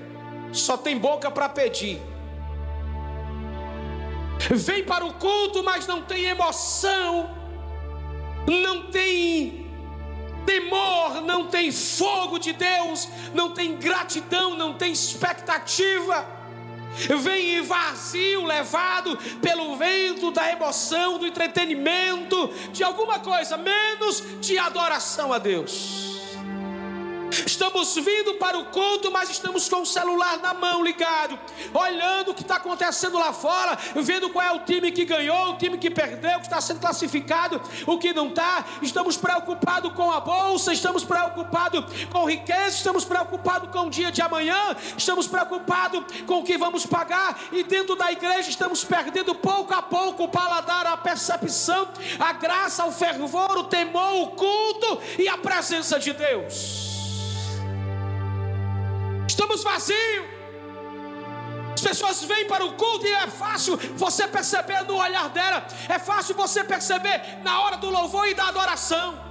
só 0.60 0.76
tem 0.76 0.98
boca 0.98 1.30
para 1.30 1.48
pedir. 1.48 2.00
Vem 4.50 4.84
para 4.84 5.04
o 5.04 5.14
culto, 5.14 5.62
mas 5.62 5.86
não 5.86 6.02
tem 6.02 6.26
emoção, 6.26 7.30
não 8.46 8.90
tem 8.90 9.66
temor, 10.44 11.20
não 11.22 11.46
tem 11.48 11.72
fogo 11.72 12.38
de 12.38 12.52
Deus, 12.52 13.08
não 13.34 13.50
tem 13.50 13.76
gratidão, 13.76 14.56
não 14.56 14.74
tem 14.74 14.92
expectativa. 14.92 16.36
Vem 17.20 17.60
vazio, 17.62 18.44
levado 18.44 19.18
pelo 19.42 19.76
vento 19.76 20.30
da 20.30 20.50
emoção, 20.50 21.18
do 21.18 21.26
entretenimento, 21.26 22.48
de 22.72 22.82
alguma 22.82 23.18
coisa, 23.18 23.56
menos 23.56 24.22
de 24.40 24.56
adoração 24.56 25.32
a 25.32 25.38
Deus. 25.38 26.05
Estamos 27.56 27.94
vindo 27.94 28.34
para 28.34 28.58
o 28.58 28.66
culto, 28.66 29.10
mas 29.10 29.30
estamos 29.30 29.66
com 29.66 29.80
o 29.80 29.86
celular 29.86 30.36
na 30.40 30.52
mão 30.52 30.84
ligado, 30.84 31.38
olhando 31.72 32.32
o 32.32 32.34
que 32.34 32.42
está 32.42 32.56
acontecendo 32.56 33.18
lá 33.18 33.32
fora, 33.32 33.78
vendo 33.94 34.28
qual 34.28 34.44
é 34.44 34.52
o 34.52 34.58
time 34.58 34.92
que 34.92 35.06
ganhou, 35.06 35.52
o 35.52 35.56
time 35.56 35.78
que 35.78 35.90
perdeu, 35.90 36.36
o 36.36 36.40
que 36.40 36.48
está 36.48 36.60
sendo 36.60 36.80
classificado, 36.80 37.58
o 37.86 37.96
que 37.96 38.12
não 38.12 38.28
está. 38.28 38.62
Estamos 38.82 39.16
preocupados 39.16 39.90
com 39.94 40.12
a 40.12 40.20
bolsa, 40.20 40.70
estamos 40.70 41.02
preocupados 41.02 41.82
com 42.12 42.26
riqueza, 42.26 42.76
estamos 42.76 43.06
preocupados 43.06 43.70
com 43.70 43.86
o 43.86 43.90
dia 43.90 44.12
de 44.12 44.20
amanhã, 44.20 44.76
estamos 44.94 45.26
preocupados 45.26 46.04
com 46.26 46.40
o 46.40 46.44
que 46.44 46.58
vamos 46.58 46.84
pagar, 46.84 47.40
e 47.52 47.62
dentro 47.62 47.96
da 47.96 48.12
igreja 48.12 48.50
estamos 48.50 48.84
perdendo 48.84 49.34
pouco 49.34 49.72
a 49.72 49.80
pouco 49.80 50.24
o 50.24 50.28
paladar, 50.28 50.86
a 50.86 50.98
percepção, 50.98 51.88
a 52.18 52.34
graça, 52.34 52.84
o 52.84 52.92
fervor, 52.92 53.56
o 53.56 53.64
temor, 53.64 54.24
o 54.24 54.26
culto 54.32 55.00
e 55.18 55.26
a 55.26 55.38
presença 55.38 55.98
de 55.98 56.12
Deus. 56.12 56.95
Estamos 59.36 59.62
vazios. 59.62 60.24
As 61.74 61.82
pessoas 61.82 62.24
vêm 62.24 62.46
para 62.46 62.64
o 62.64 62.72
culto 62.72 63.06
e 63.06 63.12
é 63.12 63.26
fácil 63.26 63.76
você 63.94 64.26
perceber 64.26 64.80
no 64.84 64.96
olhar 64.96 65.28
dela, 65.28 65.66
é 65.90 65.98
fácil 65.98 66.34
você 66.34 66.64
perceber 66.64 67.20
na 67.42 67.60
hora 67.60 67.76
do 67.76 67.90
louvor 67.90 68.26
e 68.26 68.32
da 68.32 68.48
adoração. 68.48 69.25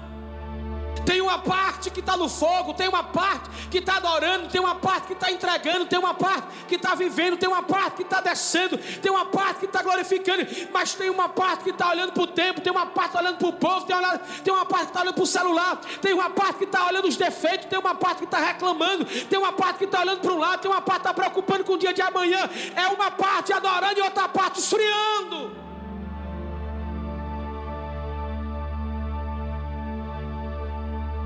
Tem 1.04 1.22
uma 1.22 1.40
parte 1.40 1.90
que 1.90 2.00
está 2.00 2.16
no 2.16 2.30
fogo, 2.30 2.74
tem 2.74 2.88
uma 2.88 3.04
parte 3.04 3.50
que 3.70 3.80
está 3.80 3.98
adorando, 3.98 4.48
tem 4.48 4.62
uma 4.62 4.76
parte 4.76 5.08
que 5.08 5.14
está 5.14 5.32
entregando, 5.32 5.86
tem 5.86 6.00
uma 6.00 6.14
parte 6.14 6.48
que 6.68 6.76
está 6.76 6.96
vivendo, 6.96 7.38
tem 7.38 7.50
uma 7.50 7.64
parte 7.64 7.98
que 7.98 8.04
está 8.04 8.22
descendo, 8.22 8.78
tem 8.78 9.12
uma 9.12 9.26
parte 9.26 9.60
que 9.60 9.66
está 9.66 9.82
glorificando, 9.82 10.46
mas 10.72 10.94
tem 10.94 11.10
uma 11.10 11.30
parte 11.30 11.64
que 11.64 11.70
está 11.72 11.90
olhando 11.90 12.12
para 12.12 12.24
o 12.24 12.28
tempo, 12.28 12.62
tem 12.62 12.72
uma 12.72 12.86
parte 12.86 13.18
olhando 13.18 13.38
para 13.38 13.48
o 13.48 13.54
povo, 13.54 13.86
tem, 13.86 13.96
tem 14.44 14.54
uma 14.54 14.66
parte 14.66 14.86
que 14.86 14.90
está 14.92 15.02
olhando 15.02 15.16
para 15.16 15.24
o 15.24 15.28
celular, 15.28 15.78
tem 16.02 16.14
uma 16.14 16.30
parte 16.30 16.58
que 16.60 16.64
está 16.66 16.88
olhando 16.88 17.08
os 17.08 17.18
defeitos, 17.18 17.66
tem 17.66 17.80
uma 17.80 17.96
parte 17.96 18.20
que 18.20 18.26
está 18.26 18.40
reclamando, 18.40 19.06
tem 19.06 19.38
uma 19.38 19.54
parte 19.54 19.80
que 19.80 19.86
está 19.86 20.02
olhando 20.02 20.22
para 20.22 20.32
um 20.32 20.40
lado, 20.40 20.62
tem 20.62 20.72
uma 20.72 20.82
parte 20.82 21.02
que 21.02 21.10
está 21.10 21.14
preocupando 21.14 21.64
com 21.64 21.74
o 21.74 21.78
dia 21.78 21.94
de 21.94 22.02
amanhã, 22.02 22.50
é 22.76 22.88
uma 22.88 23.12
parte 23.12 23.54
adorando 23.54 24.00
e 24.00 24.02
outra 24.02 24.28
parte 24.28 24.60
esfriando. 24.60 25.66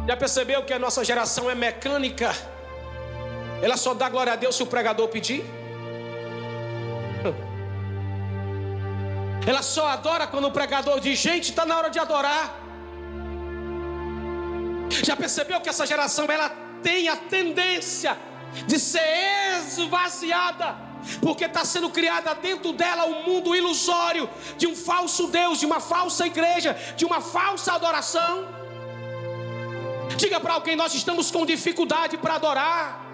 Já 0.10 0.18
percebeu 0.18 0.64
que 0.64 0.74
a 0.74 0.80
nossa 0.80 1.02
geração 1.06 1.48
é 1.52 1.54
mecânica? 1.54 2.30
Ela 3.62 3.78
só 3.78 3.94
dá 3.94 4.10
glória 4.10 4.34
a 4.34 4.36
Deus 4.36 4.56
se 4.56 4.64
o 4.64 4.66
pregador 4.66 5.08
pedir? 5.08 5.46
Ela 9.46 9.62
só 9.62 9.86
adora 9.86 10.26
quando 10.26 10.48
o 10.48 10.52
pregador 10.52 11.00
diz: 11.00 11.20
gente, 11.20 11.52
está 11.52 11.64
na 11.64 11.78
hora 11.78 11.92
de 11.92 12.00
adorar. 12.00 12.56
Já 15.04 15.16
percebeu 15.16 15.62
que 15.62 15.70
essa 15.70 15.86
geração 15.86 16.26
ela 16.26 16.50
tem 16.82 17.08
a 17.08 17.16
tendência 17.16 18.18
de 18.66 18.80
ser 18.80 19.08
esvaziada? 19.60 20.90
porque 21.22 21.46
está 21.46 21.64
sendo 21.64 21.90
criada 21.90 22.34
dentro 22.36 22.74
dela 22.74 23.06
um 23.06 23.24
mundo 23.24 23.56
ilusório 23.56 24.30
de 24.58 24.68
um 24.68 24.76
falso 24.76 25.28
Deus, 25.28 25.60
de 25.60 25.66
uma 25.66 25.80
falsa 25.80 26.26
igreja, 26.26 26.76
de 26.98 27.06
uma 27.06 27.22
falsa 27.22 27.74
adoração. 27.74 28.59
Diga 30.20 30.38
para 30.38 30.54
alguém: 30.54 30.76
nós 30.76 30.94
estamos 30.94 31.32
com 31.32 31.46
dificuldade 31.46 32.18
para 32.18 32.36
adorar. 32.36 33.09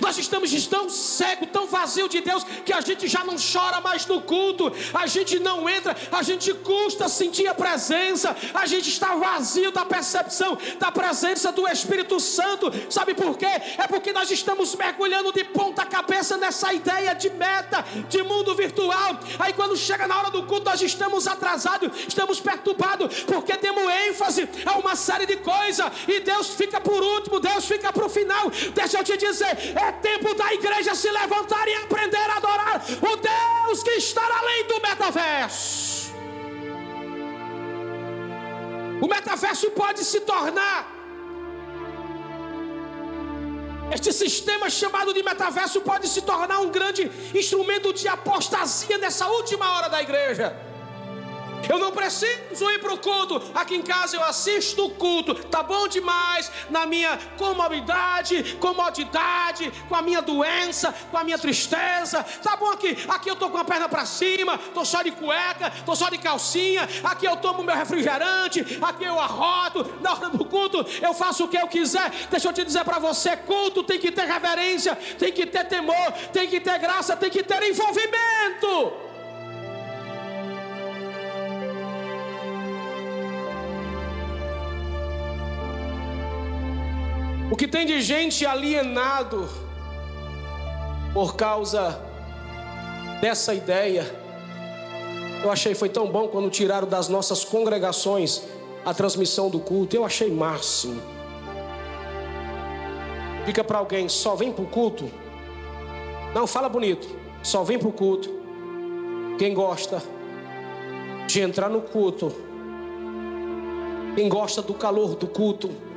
Nós 0.00 0.18
estamos 0.18 0.66
tão 0.66 0.88
cego, 0.88 1.46
tão 1.46 1.66
vazio 1.66 2.08
de 2.08 2.20
Deus, 2.20 2.44
que 2.64 2.72
a 2.72 2.80
gente 2.80 3.06
já 3.08 3.24
não 3.24 3.36
chora 3.36 3.80
mais 3.80 4.06
no 4.06 4.20
culto, 4.20 4.72
a 4.92 5.06
gente 5.06 5.38
não 5.38 5.68
entra, 5.68 5.96
a 6.12 6.22
gente 6.22 6.52
custa 6.54 7.08
sentir 7.08 7.46
a 7.46 7.54
presença, 7.54 8.36
a 8.54 8.66
gente 8.66 8.88
está 8.88 9.14
vazio 9.14 9.70
da 9.72 9.84
percepção 9.84 10.58
da 10.78 10.92
presença 10.92 11.50
do 11.52 11.66
Espírito 11.66 12.20
Santo. 12.20 12.72
Sabe 12.90 13.14
por 13.14 13.36
quê? 13.36 13.46
É 13.46 13.86
porque 13.86 14.12
nós 14.12 14.30
estamos 14.30 14.74
mergulhando 14.74 15.32
de 15.32 15.44
ponta 15.44 15.84
cabeça 15.86 16.36
nessa 16.36 16.72
ideia 16.72 17.14
de 17.14 17.30
meta, 17.30 17.84
de 18.08 18.22
mundo 18.22 18.54
virtual. 18.54 19.18
Aí 19.38 19.52
quando 19.52 19.76
chega 19.76 20.06
na 20.06 20.18
hora 20.18 20.30
do 20.30 20.42
culto, 20.44 20.70
nós 20.70 20.82
estamos 20.82 21.26
atrasados, 21.26 21.90
estamos 22.06 22.40
perturbados, 22.40 23.22
porque 23.22 23.56
temos 23.56 23.88
ênfase 24.08 24.48
a 24.64 24.76
uma 24.76 24.94
série 24.96 25.26
de 25.26 25.36
coisas, 25.38 25.90
e 26.06 26.20
Deus 26.20 26.48
fica 26.50 26.80
por 26.80 27.02
último, 27.02 27.40
Deus 27.40 27.64
fica 27.66 27.92
para 27.92 28.04
o 28.04 28.08
final. 28.08 28.50
Deixa 28.74 28.98
eu 28.98 29.04
te 29.04 29.16
dizer, 29.16 29.56
é 29.78 29.92
tempo 29.92 30.34
da 30.34 30.52
igreja 30.52 30.94
se 30.94 31.10
levantar 31.10 31.66
e 31.68 31.74
aprender 31.84 32.28
a 32.30 32.36
adorar 32.36 32.82
o 33.10 33.16
Deus 33.16 33.82
que 33.82 33.90
está 33.90 34.22
além 34.40 34.66
do 34.66 34.80
metaverso. 34.88 36.12
O 39.00 39.06
metaverso 39.06 39.70
pode 39.70 40.04
se 40.04 40.20
tornar. 40.20 40.78
Este 43.96 44.12
sistema 44.12 44.68
chamado 44.68 45.14
de 45.14 45.22
metaverso 45.22 45.80
pode 45.80 46.08
se 46.08 46.20
tornar 46.22 46.58
um 46.60 46.70
grande 46.70 47.10
instrumento 47.34 47.92
de 47.92 48.06
apostasia 48.06 48.98
nessa 48.98 49.26
última 49.28 49.66
hora 49.74 49.88
da 49.88 50.02
igreja. 50.02 50.46
Eu 51.68 51.78
não 51.78 51.92
preciso 51.92 52.70
ir 52.70 52.78
para 52.80 52.92
o 52.92 52.98
culto. 52.98 53.42
Aqui 53.54 53.74
em 53.74 53.82
casa 53.82 54.16
eu 54.16 54.24
assisto 54.24 54.86
o 54.86 54.90
culto. 54.90 55.34
Tá 55.34 55.62
bom 55.62 55.88
demais 55.88 56.50
na 56.70 56.86
minha 56.86 57.18
comodidade, 57.36 58.56
comodidade, 58.60 59.70
com 59.88 59.94
a 59.94 60.02
minha 60.02 60.20
doença, 60.20 60.94
com 61.10 61.16
a 61.16 61.24
minha 61.24 61.38
tristeza. 61.38 62.22
Tá 62.42 62.56
bom 62.56 62.70
aqui. 62.70 62.96
Aqui 63.08 63.30
eu 63.30 63.36
tô 63.36 63.50
com 63.50 63.58
a 63.58 63.64
perna 63.64 63.88
para 63.88 64.04
cima, 64.06 64.58
tô 64.74 64.84
só 64.84 65.02
de 65.02 65.10
cueca, 65.10 65.72
tô 65.84 65.94
só 65.94 66.08
de 66.08 66.18
calcinha. 66.18 66.88
Aqui 67.04 67.26
eu 67.26 67.36
tomo 67.36 67.62
meu 67.62 67.74
refrigerante, 67.74 68.78
aqui 68.80 69.04
eu 69.04 69.18
arroto. 69.18 69.98
Na 70.00 70.12
hora 70.12 70.30
do 70.30 70.44
culto 70.44 70.84
eu 71.02 71.14
faço 71.14 71.44
o 71.44 71.48
que 71.48 71.56
eu 71.56 71.68
quiser. 71.68 72.10
Deixa 72.30 72.48
eu 72.48 72.52
te 72.52 72.64
dizer 72.64 72.84
para 72.84 72.98
você, 72.98 73.36
culto 73.36 73.82
tem 73.82 73.98
que 73.98 74.10
ter 74.10 74.26
reverência, 74.26 74.96
tem 75.18 75.32
que 75.32 75.46
ter 75.46 75.64
temor, 75.64 76.12
tem 76.32 76.48
que 76.48 76.60
ter 76.60 76.78
graça, 76.78 77.16
tem 77.16 77.30
que 77.30 77.42
ter 77.42 77.62
envolvimento. 77.62 79.07
Que 87.58 87.66
tem 87.66 87.84
de 87.84 88.00
gente 88.00 88.46
alienado 88.46 89.48
por 91.12 91.34
causa 91.34 92.00
dessa 93.20 93.52
ideia. 93.52 94.06
Eu 95.42 95.50
achei 95.50 95.74
foi 95.74 95.88
tão 95.88 96.06
bom 96.06 96.28
quando 96.28 96.48
tiraram 96.50 96.86
das 96.86 97.08
nossas 97.08 97.44
congregações 97.44 98.44
a 98.86 98.94
transmissão 98.94 99.50
do 99.50 99.58
culto. 99.58 99.96
Eu 99.96 100.04
achei 100.04 100.30
máximo. 100.30 101.02
Fica 103.44 103.64
para 103.64 103.78
alguém, 103.78 104.08
só 104.08 104.36
vem 104.36 104.52
para 104.52 104.62
o 104.62 104.68
culto. 104.68 105.10
Não, 106.32 106.46
fala 106.46 106.68
bonito. 106.68 107.08
Só 107.42 107.64
vem 107.64 107.76
para 107.76 107.88
o 107.88 107.92
culto. 107.92 108.30
Quem 109.36 109.52
gosta 109.52 110.00
de 111.26 111.40
entrar 111.40 111.68
no 111.68 111.82
culto. 111.82 112.32
Quem 114.14 114.28
gosta 114.28 114.62
do 114.62 114.74
calor 114.74 115.16
do 115.16 115.26
culto 115.26 115.87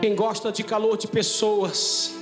quem 0.00 0.14
gosta 0.14 0.52
de 0.52 0.62
calor 0.62 0.96
de 0.96 1.06
pessoas, 1.06 2.14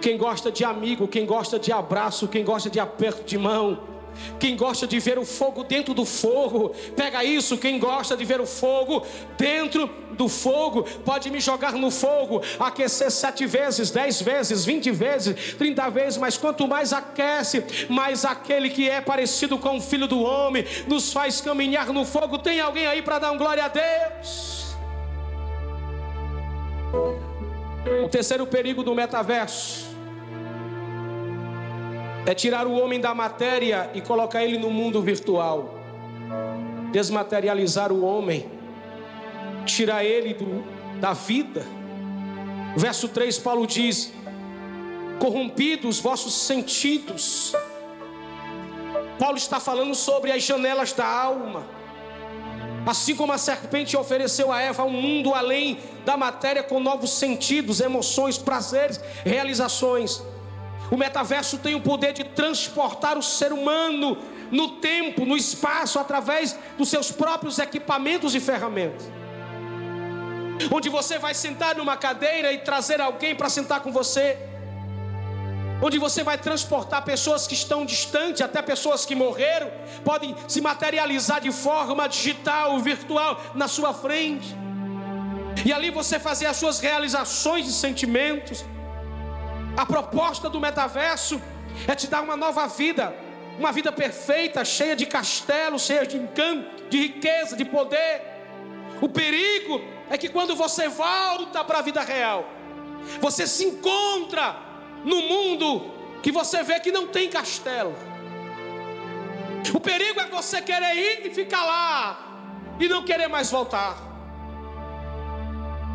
quem 0.00 0.18
gosta 0.18 0.50
de 0.50 0.64
amigo, 0.64 1.08
quem 1.08 1.24
gosta 1.24 1.58
de 1.58 1.72
abraço, 1.72 2.28
quem 2.28 2.44
gosta 2.44 2.68
de 2.68 2.78
aperto 2.80 3.24
de 3.24 3.38
mão, 3.38 3.94
quem 4.38 4.56
gosta 4.56 4.86
de 4.86 4.98
ver 5.00 5.18
o 5.18 5.24
fogo 5.24 5.64
dentro 5.64 5.92
do 5.92 6.04
fogo, 6.04 6.74
pega 6.96 7.24
isso. 7.24 7.58
Quem 7.58 7.78
gosta 7.78 8.16
de 8.16 8.24
ver 8.24 8.40
o 8.40 8.46
fogo 8.46 9.04
dentro 9.36 9.90
do 10.12 10.28
fogo, 10.28 10.84
pode 11.04 11.30
me 11.30 11.40
jogar 11.40 11.72
no 11.72 11.90
fogo, 11.90 12.40
aquecer 12.60 13.10
sete 13.10 13.44
vezes, 13.44 13.90
dez 13.90 14.22
vezes, 14.22 14.64
vinte 14.64 14.90
vezes, 14.90 15.54
trinta 15.54 15.90
vezes. 15.90 16.16
Mas 16.16 16.36
quanto 16.36 16.68
mais 16.68 16.92
aquece, 16.92 17.64
mais 17.88 18.24
aquele 18.24 18.70
que 18.70 18.88
é 18.88 19.00
parecido 19.00 19.58
com 19.58 19.78
o 19.78 19.80
filho 19.80 20.06
do 20.06 20.22
homem 20.22 20.64
nos 20.86 21.12
faz 21.12 21.40
caminhar 21.40 21.92
no 21.92 22.04
fogo. 22.04 22.38
Tem 22.38 22.60
alguém 22.60 22.86
aí 22.86 23.02
para 23.02 23.18
dar 23.18 23.32
um 23.32 23.38
glória 23.38 23.64
a 23.64 23.68
Deus? 23.68 24.63
O 28.04 28.08
terceiro 28.08 28.46
perigo 28.46 28.82
do 28.82 28.94
metaverso 28.94 29.86
é 32.26 32.34
tirar 32.34 32.66
o 32.66 32.72
homem 32.72 33.00
da 33.00 33.14
matéria 33.14 33.90
e 33.94 34.00
colocar 34.00 34.42
ele 34.42 34.58
no 34.58 34.70
mundo 34.70 35.02
virtual. 35.02 35.74
Desmaterializar 36.92 37.92
o 37.92 38.02
homem, 38.02 38.48
tirar 39.66 40.04
ele 40.04 40.34
do, 40.34 40.64
da 41.00 41.12
vida. 41.12 41.66
Verso 42.76 43.08
3, 43.08 43.38
Paulo 43.38 43.66
diz: 43.66 44.12
corrompidos 45.18 46.00
vossos 46.00 46.34
sentidos. 46.34 47.54
Paulo 49.18 49.36
está 49.36 49.60
falando 49.60 49.94
sobre 49.94 50.32
as 50.32 50.42
janelas 50.42 50.92
da 50.92 51.06
alma. 51.06 51.66
Assim 52.86 53.16
como 53.16 53.32
a 53.32 53.38
serpente 53.38 53.96
ofereceu 53.96 54.52
a 54.52 54.60
Eva 54.60 54.84
um 54.84 54.90
mundo 54.90 55.32
além 55.32 55.78
da 56.04 56.16
matéria 56.16 56.62
com 56.62 56.78
novos 56.78 57.10
sentidos, 57.10 57.80
emoções, 57.80 58.36
prazeres, 58.36 59.00
realizações. 59.24 60.22
O 60.90 60.96
metaverso 60.96 61.56
tem 61.58 61.74
o 61.74 61.80
poder 61.80 62.12
de 62.12 62.24
transportar 62.24 63.16
o 63.16 63.22
ser 63.22 63.52
humano 63.52 64.18
no 64.50 64.72
tempo, 64.72 65.24
no 65.24 65.36
espaço, 65.36 65.98
através 65.98 66.58
dos 66.76 66.90
seus 66.90 67.10
próprios 67.10 67.58
equipamentos 67.58 68.34
e 68.34 68.40
ferramentas. 68.40 69.10
onde 70.70 70.88
você 70.88 71.18
vai 71.18 71.34
sentar 71.34 71.74
numa 71.74 71.96
cadeira 71.96 72.52
e 72.52 72.58
trazer 72.58 73.00
alguém 73.00 73.34
para 73.34 73.48
sentar 73.48 73.80
com 73.80 73.90
você, 73.90 74.38
onde 75.82 75.98
você 75.98 76.22
vai 76.22 76.38
transportar 76.38 77.04
pessoas 77.04 77.46
que 77.46 77.54
estão 77.54 77.84
distantes, 77.84 78.42
até 78.42 78.62
pessoas 78.62 79.04
que 79.04 79.14
morreram, 79.14 79.70
podem 80.04 80.34
se 80.48 80.60
materializar 80.60 81.40
de 81.40 81.52
forma 81.52 82.08
digital, 82.08 82.78
virtual, 82.78 83.40
na 83.54 83.68
sua 83.68 83.92
frente, 83.92 84.54
e 85.64 85.72
ali 85.72 85.90
você 85.90 86.18
fazer 86.18 86.46
as 86.46 86.56
suas 86.56 86.80
realizações 86.80 87.64
de 87.64 87.72
sentimentos. 87.72 88.64
A 89.76 89.84
proposta 89.84 90.48
do 90.48 90.60
metaverso 90.60 91.40
é 91.86 91.94
te 91.94 92.06
dar 92.06 92.22
uma 92.22 92.36
nova 92.36 92.66
vida, 92.66 93.14
uma 93.58 93.72
vida 93.72 93.90
perfeita, 93.92 94.64
cheia 94.64 94.96
de 94.96 95.06
castelos, 95.06 95.82
cheia 95.82 96.06
de 96.06 96.16
encanto, 96.16 96.88
de 96.88 96.98
riqueza, 96.98 97.56
de 97.56 97.64
poder. 97.64 98.22
O 99.00 99.08
perigo 99.08 99.80
é 100.10 100.18
que 100.18 100.28
quando 100.28 100.54
você 100.54 100.88
volta 100.88 101.64
para 101.64 101.78
a 101.78 101.82
vida 101.82 102.02
real, 102.02 102.48
você 103.20 103.46
se 103.46 103.64
encontra 103.64 104.56
no 105.04 105.20
mundo 105.22 105.68
que 106.22 106.32
você 106.32 106.62
vê 106.62 106.80
que 106.80 106.90
não 106.90 107.06
tem 107.06 107.28
castelo. 107.28 107.94
O 109.72 109.80
perigo 109.80 110.20
é 110.20 110.26
você 110.26 110.60
querer 110.60 110.94
ir 110.94 111.26
e 111.26 111.34
ficar 111.34 111.64
lá 111.64 112.34
e 112.78 112.88
não 112.88 113.04
querer 113.04 113.28
mais 113.28 113.50
voltar. 113.50 113.96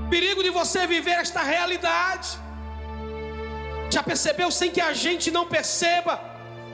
Perigo 0.10 0.42
de 0.44 0.50
você 0.50 0.88
viver 0.88 1.18
esta 1.26 1.42
realidade. 1.42 2.30
Já 3.92 4.02
percebeu 4.04 4.50
sem 4.52 4.72
que 4.72 4.82
a 4.82 4.94
gente 4.94 5.32
não 5.32 5.46
perceba? 5.48 6.20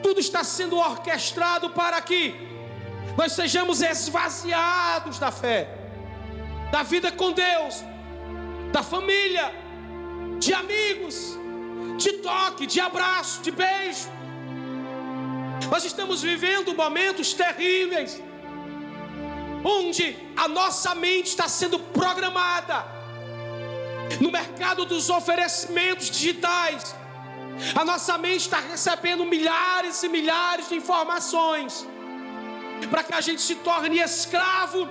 Tudo 0.04 0.20
está 0.20 0.44
sendo 0.44 0.78
orquestrado 0.78 1.70
para 1.70 2.02
que 2.02 2.24
nós 3.18 3.32
sejamos 3.32 3.82
esvaziados 3.82 5.18
da 5.20 5.32
fé, 5.32 5.68
da 6.72 6.84
vida 6.84 7.12
com 7.12 7.32
Deus, 7.32 7.84
da 8.72 8.84
família, 8.84 9.54
de 10.40 10.54
amigos, 10.54 11.38
de 11.98 12.14
toque, 12.14 12.66
de 12.66 12.80
abraço, 12.80 13.42
de 13.42 13.52
beijo. 13.52 14.10
Nós 15.70 15.84
estamos 15.84 16.22
vivendo 16.22 16.76
momentos 16.76 17.34
terríveis, 17.34 18.22
onde 19.64 20.16
a 20.36 20.48
nossa 20.48 20.94
mente 20.94 21.28
está 21.28 21.48
sendo 21.48 21.80
programada 21.80 22.86
no 24.20 24.32
mercado 24.32 24.86
dos 24.86 25.10
oferecimentos 25.10 26.10
digitais. 26.10 26.96
A 27.74 27.86
nossa 27.86 28.18
mente 28.18 28.42
está 28.42 28.60
recebendo 28.60 29.26
milhares 29.26 30.04
e 30.04 30.10
milhares 30.10 30.70
de 30.70 30.76
informações 30.76 31.86
para 32.92 33.04
que 33.04 33.14
a 33.14 33.22
gente 33.22 33.42
se 33.42 33.56
torne 33.56 34.00
escravo 34.00 34.90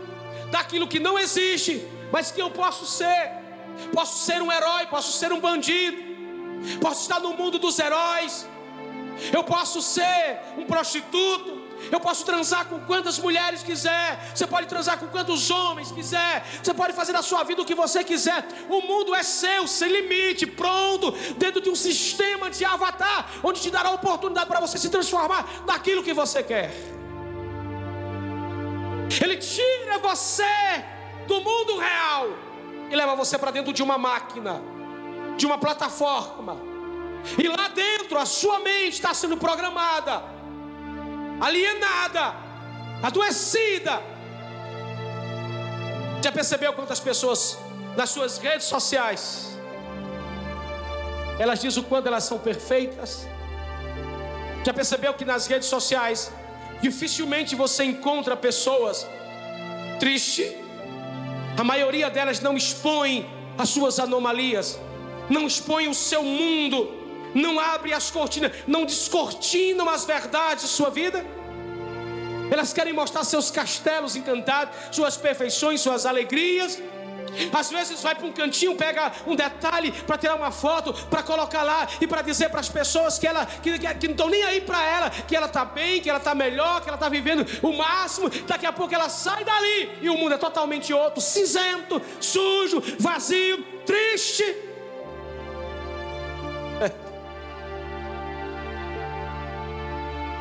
daquilo 0.51 0.89
que 0.89 0.99
não 0.99 1.19
existe, 1.19 1.87
mas 2.11 2.31
que 2.31 2.41
eu 2.41 2.51
posso 2.51 2.87
ser. 2.87 3.45
Posso 3.93 4.25
ser 4.25 4.41
um 4.41 4.51
herói, 4.51 4.87
posso 4.87 5.13
ser 5.13 5.33
um 5.33 5.41
bandido, 5.41 6.14
posso 6.81 7.03
estar 7.03 7.21
no 7.21 7.35
mundo 7.35 7.59
dos 7.59 7.79
heróis, 7.79 8.47
eu 9.33 9.45
posso 9.45 9.81
ser 9.81 10.41
um 10.59 10.65
prostituto, 10.65 11.65
eu 11.91 12.01
posso 12.01 12.25
transar 12.25 12.67
com 12.67 12.81
quantas 12.81 13.19
mulheres 13.19 13.63
quiser. 13.63 14.33
Você 14.35 14.47
pode 14.47 14.67
transar 14.67 14.99
com 14.99 15.07
quantos 15.09 15.51
homens 15.51 15.93
quiser. 15.93 16.45
Você 16.63 16.73
pode 16.73 16.93
fazer 16.93 17.13
da 17.13 17.23
sua 17.23 17.43
vida 17.45 17.63
o 17.63 17.65
que 17.65 17.75
você 17.75 18.03
quiser. 18.03 18.47
O 18.69 18.81
mundo 18.81 19.15
é 19.15 19.23
seu, 19.23 19.67
sem 19.67 19.91
limite, 19.91 20.47
pronto, 20.47 21.13
dentro 21.37 21.61
de 21.61 21.69
um 21.69 21.75
sistema 21.75 22.51
de 22.51 22.65
avatar, 22.65 23.31
onde 23.43 23.61
te 23.61 23.71
dará 23.71 23.91
a 23.91 23.93
oportunidade 23.93 24.47
para 24.47 24.61
você 24.61 24.79
se 24.79 24.89
transformar 24.89 25.47
naquilo 25.67 26.03
que 26.03 26.13
você 26.13 26.43
quer. 26.43 26.71
Ele 29.23 29.37
tira 29.37 29.99
você 29.99 30.85
do 31.27 31.41
mundo 31.41 31.79
real 31.79 32.29
e 32.91 32.97
leva 32.97 33.15
você 33.15 33.39
para 33.39 33.51
dentro 33.51 33.73
de 33.73 33.83
uma 33.83 33.97
máquina, 33.99 34.63
de 35.37 35.47
uma 35.47 35.59
plataforma. 35.59 36.57
E 37.43 37.49
lá 37.49 37.69
dentro 37.69 38.19
a 38.19 38.27
sua 38.27 38.59
mente 38.61 38.95
está 38.95 39.13
sendo 39.15 39.37
programada, 39.37 40.23
alienada, 41.41 42.35
adoecida. 43.03 44.03
Já 46.23 46.31
percebeu 46.33 46.73
quantas 46.73 47.01
pessoas 47.01 47.59
nas 47.97 48.11
suas 48.11 48.39
redes 48.39 48.67
sociais 48.67 49.51
elas 51.39 51.61
dizem 51.61 51.83
o 51.83 51.87
quanto 51.87 52.07
elas 52.07 52.25
são 52.25 52.39
perfeitas? 52.39 53.27
Já 54.65 54.73
percebeu 54.73 55.13
que 55.15 55.25
nas 55.25 55.47
redes 55.47 55.69
sociais 55.69 56.31
Dificilmente 56.85 57.55
você 57.55 57.83
encontra 57.85 58.37
pessoas 58.37 59.07
tristes. 59.99 60.53
A 61.57 61.65
maioria 61.65 62.11
delas 62.11 62.41
não 62.41 62.57
expõe 62.57 63.27
as 63.57 63.71
suas 63.71 63.99
anomalias, 63.99 64.79
não 65.29 65.47
expõe 65.47 65.89
o 65.89 65.95
seu 65.95 66.23
mundo, 66.23 67.05
não 67.35 67.59
abre 67.59 67.93
as 67.93 68.11
cortinas, 68.11 68.53
não 68.67 68.85
descortinam 68.85 69.89
as 69.89 70.05
verdades 70.05 70.65
de 70.65 70.71
sua 70.71 70.91
vida. 70.91 71.25
Elas 72.51 72.73
querem 72.73 72.93
mostrar 72.93 73.25
seus 73.25 73.51
castelos 73.51 74.17
encantados, 74.17 74.75
suas 74.93 75.17
perfeições, 75.17 75.81
suas 75.81 76.07
alegrias. 76.07 76.81
Às 77.53 77.71
vezes 77.71 78.01
vai 78.01 78.15
para 78.15 78.27
um 78.27 78.33
cantinho, 78.33 78.77
pega 78.77 79.11
um 79.27 79.35
detalhe 79.35 79.91
para 79.91 80.17
tirar 80.17 80.37
uma 80.37 80.53
foto, 80.53 80.93
para 81.09 81.23
colocar 81.23 81.63
lá 81.63 81.89
e 82.01 82.07
para 82.07 82.23
dizer 82.23 82.49
para 82.49 82.61
as 82.61 82.69
pessoas 82.69 83.19
que 83.19 83.27
ela 83.27 83.45
que, 83.47 83.77
que 83.79 84.07
não 84.07 84.13
estão 84.13 84.29
nem 84.29 84.45
aí 84.45 84.61
para 84.61 84.81
ela, 84.85 85.11
que 85.11 85.35
ela 85.35 85.47
está 85.47 85.65
bem, 85.65 86.01
que 86.01 86.09
ela 86.09 86.19
está 86.19 86.35
melhor, 86.35 86.81
que 86.81 86.89
ela 86.89 86.97
está 86.97 87.09
vivendo 87.09 87.45
o 87.63 87.73
máximo. 87.73 88.31
Daqui 88.47 88.67
a 88.67 88.73
pouco 88.73 88.95
ela 88.95 89.09
sai 89.09 89.45
dali 89.45 89.99
e 90.01 90.09
o 90.09 90.17
mundo 90.17 90.35
é 90.35 90.39
totalmente 90.39 90.93
outro, 90.93 91.21
cinzento, 91.21 92.01
sujo, 92.21 92.81
vazio, 92.99 93.65
triste. 93.85 94.74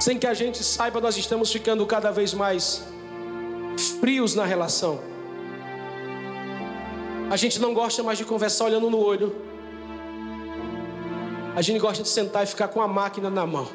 Sem 0.03 0.19
que 0.19 0.27
a 0.27 0.33
gente 0.33 0.61
saiba, 0.65 0.99
nós 0.99 1.15
estamos 1.15 1.49
ficando 1.49 1.85
cada 1.85 2.11
vez 2.11 2.33
mais 2.33 2.83
frios 4.01 4.35
na 4.35 4.43
relação. 4.43 4.99
A 7.31 7.37
gente 7.37 7.57
não 7.57 7.73
gosta 7.73 8.03
mais 8.03 8.17
de 8.17 8.25
conversar 8.25 8.65
olhando 8.65 8.89
no 8.89 8.99
olho. 9.11 9.33
A 11.55 11.61
gente 11.61 11.79
gosta 11.79 12.03
de 12.03 12.09
sentar 12.09 12.43
e 12.43 12.47
ficar 12.47 12.67
com 12.67 12.81
a 12.81 12.87
máquina 12.99 13.29
na 13.29 13.45
mão. 13.45 13.65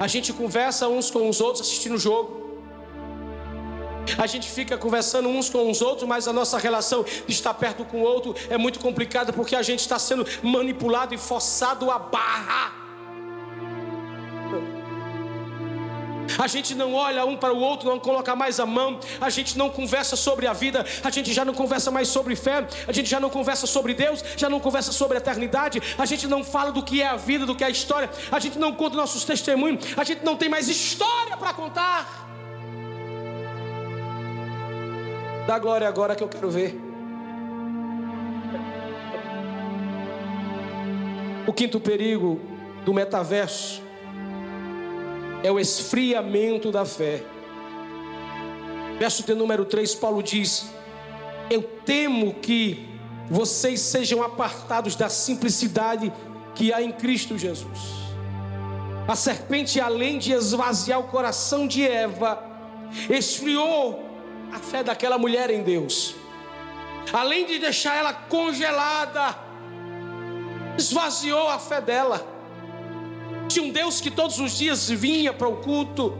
A 0.00 0.06
gente 0.06 0.32
conversa 0.32 0.88
uns 0.88 1.10
com 1.10 1.28
os 1.28 1.42
outros 1.42 1.60
assistindo 1.66 1.96
o 1.96 1.98
jogo. 1.98 2.30
A 4.16 4.26
gente 4.26 4.48
fica 4.50 4.78
conversando 4.78 5.28
uns 5.28 5.50
com 5.50 5.70
os 5.70 5.82
outros, 5.82 6.08
mas 6.08 6.26
a 6.26 6.32
nossa 6.32 6.56
relação 6.56 7.04
de 7.04 7.34
estar 7.34 7.52
perto 7.52 7.84
com 7.84 7.98
o 7.98 8.02
outro 8.14 8.34
é 8.48 8.56
muito 8.56 8.80
complicada 8.80 9.30
porque 9.30 9.54
a 9.54 9.62
gente 9.62 9.80
está 9.80 9.98
sendo 9.98 10.26
manipulado 10.42 11.12
e 11.12 11.18
forçado 11.18 11.90
a 11.90 11.98
barra. 11.98 12.83
A 16.38 16.46
gente 16.46 16.74
não 16.74 16.94
olha 16.94 17.24
um 17.24 17.36
para 17.36 17.52
o 17.52 17.58
outro, 17.58 17.88
não 17.88 17.98
coloca 17.98 18.34
mais 18.34 18.58
a 18.58 18.66
mão, 18.66 18.98
a 19.20 19.30
gente 19.30 19.56
não 19.56 19.70
conversa 19.70 20.16
sobre 20.16 20.46
a 20.46 20.52
vida, 20.52 20.84
a 21.02 21.10
gente 21.10 21.32
já 21.32 21.44
não 21.44 21.54
conversa 21.54 21.90
mais 21.90 22.08
sobre 22.08 22.34
fé, 22.36 22.66
a 22.86 22.92
gente 22.92 23.08
já 23.08 23.20
não 23.20 23.30
conversa 23.30 23.66
sobre 23.66 23.94
Deus, 23.94 24.24
já 24.36 24.48
não 24.48 24.60
conversa 24.60 24.92
sobre 24.92 25.16
a 25.16 25.20
eternidade, 25.20 25.80
a 25.98 26.06
gente 26.06 26.26
não 26.26 26.42
fala 26.42 26.72
do 26.72 26.82
que 26.82 27.02
é 27.02 27.06
a 27.06 27.16
vida, 27.16 27.46
do 27.46 27.54
que 27.54 27.64
é 27.64 27.66
a 27.66 27.70
história, 27.70 28.10
a 28.30 28.38
gente 28.38 28.58
não 28.58 28.72
conta 28.72 28.96
nossos 28.96 29.24
testemunhos, 29.24 29.84
a 29.96 30.04
gente 30.04 30.24
não 30.24 30.36
tem 30.36 30.48
mais 30.48 30.68
história 30.68 31.36
para 31.36 31.52
contar. 31.52 32.24
Dá 35.46 35.58
glória 35.58 35.86
agora 35.86 36.16
que 36.16 36.22
eu 36.22 36.28
quero 36.28 36.50
ver. 36.50 36.80
O 41.46 41.52
quinto 41.52 41.78
perigo 41.78 42.40
do 42.86 42.94
metaverso 42.94 43.83
é 45.44 45.52
o 45.52 45.60
esfriamento 45.60 46.72
da 46.72 46.86
fé. 46.86 47.22
Verso 48.98 49.22
de 49.22 49.34
número 49.34 49.66
3, 49.66 49.94
Paulo 49.96 50.22
diz: 50.22 50.70
Eu 51.50 51.62
temo 51.84 52.32
que 52.34 52.88
vocês 53.30 53.78
sejam 53.80 54.22
apartados 54.22 54.96
da 54.96 55.10
simplicidade 55.10 56.10
que 56.54 56.72
há 56.72 56.82
em 56.82 56.90
Cristo 56.90 57.36
Jesus. 57.36 57.78
A 59.06 59.14
serpente, 59.14 59.78
além 59.78 60.18
de 60.18 60.32
esvaziar 60.32 60.98
o 60.98 61.08
coração 61.08 61.68
de 61.68 61.86
Eva, 61.86 62.42
esfriou 63.10 64.02
a 64.50 64.58
fé 64.58 64.82
daquela 64.82 65.18
mulher 65.18 65.50
em 65.50 65.62
Deus. 65.62 66.14
Além 67.12 67.44
de 67.44 67.58
deixar 67.58 67.96
ela 67.96 68.14
congelada, 68.14 69.36
esvaziou 70.78 71.50
a 71.50 71.58
fé 71.58 71.82
dela. 71.82 72.33
Tinha 73.54 73.66
um 73.66 73.70
Deus 73.70 74.00
que 74.00 74.10
todos 74.10 74.40
os 74.40 74.58
dias 74.58 74.88
vinha 74.88 75.32
para 75.32 75.46
o 75.46 75.58
culto. 75.58 76.18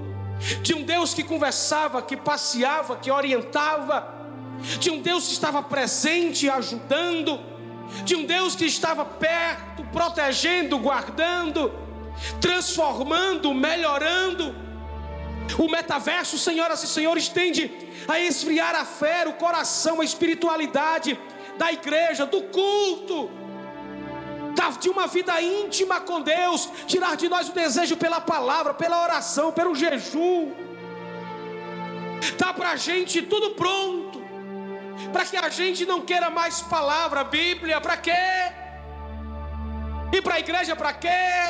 Tinha 0.62 0.78
um 0.78 0.84
Deus 0.84 1.12
que 1.12 1.24
conversava, 1.24 2.00
que 2.00 2.16
passeava, 2.16 2.94
que 2.94 3.10
orientava. 3.10 3.96
Tinha 4.78 4.94
um 4.94 5.00
Deus 5.02 5.26
que 5.26 5.32
estava 5.32 5.60
presente, 5.60 6.48
ajudando. 6.48 7.40
Tinha 8.04 8.20
um 8.20 8.24
Deus 8.24 8.54
que 8.54 8.64
estava 8.64 9.04
perto, 9.04 9.82
protegendo, 9.86 10.78
guardando, 10.78 11.72
transformando, 12.40 13.52
melhorando. 13.52 14.54
O 15.58 15.68
metaverso, 15.68 16.38
senhoras 16.38 16.84
e 16.84 16.86
senhores, 16.86 17.28
tende 17.28 17.68
a 18.06 18.20
esfriar 18.20 18.76
a 18.76 18.84
fé, 18.84 19.26
o 19.26 19.32
coração, 19.32 20.00
a 20.00 20.04
espiritualidade 20.04 21.18
da 21.58 21.72
igreja, 21.72 22.24
do 22.26 22.42
culto, 22.42 23.28
de 24.80 24.88
uma 24.88 25.06
vida 25.06 25.40
íntima 25.40 26.00
com 26.00 26.20
Deus, 26.20 26.68
tirar 26.86 27.16
de 27.16 27.28
nós 27.28 27.48
o 27.48 27.52
desejo 27.52 27.96
pela 27.96 28.20
palavra, 28.20 28.72
pela 28.72 29.02
oração, 29.02 29.52
pelo 29.52 29.74
jejum. 29.74 30.52
Dá 32.38 32.52
para 32.52 32.70
a 32.70 32.76
gente 32.76 33.22
tudo 33.22 33.50
pronto, 33.50 34.22
para 35.12 35.24
que 35.24 35.36
a 35.36 35.48
gente 35.48 35.84
não 35.84 36.00
queira 36.00 36.30
mais 36.30 36.62
palavra, 36.62 37.22
Bíblia, 37.24 37.80
para 37.80 37.96
quê? 37.96 38.63
Ir 40.14 40.22
para 40.22 40.36
a 40.36 40.38
igreja 40.38 40.76
para 40.76 40.92
quê? 40.92 41.08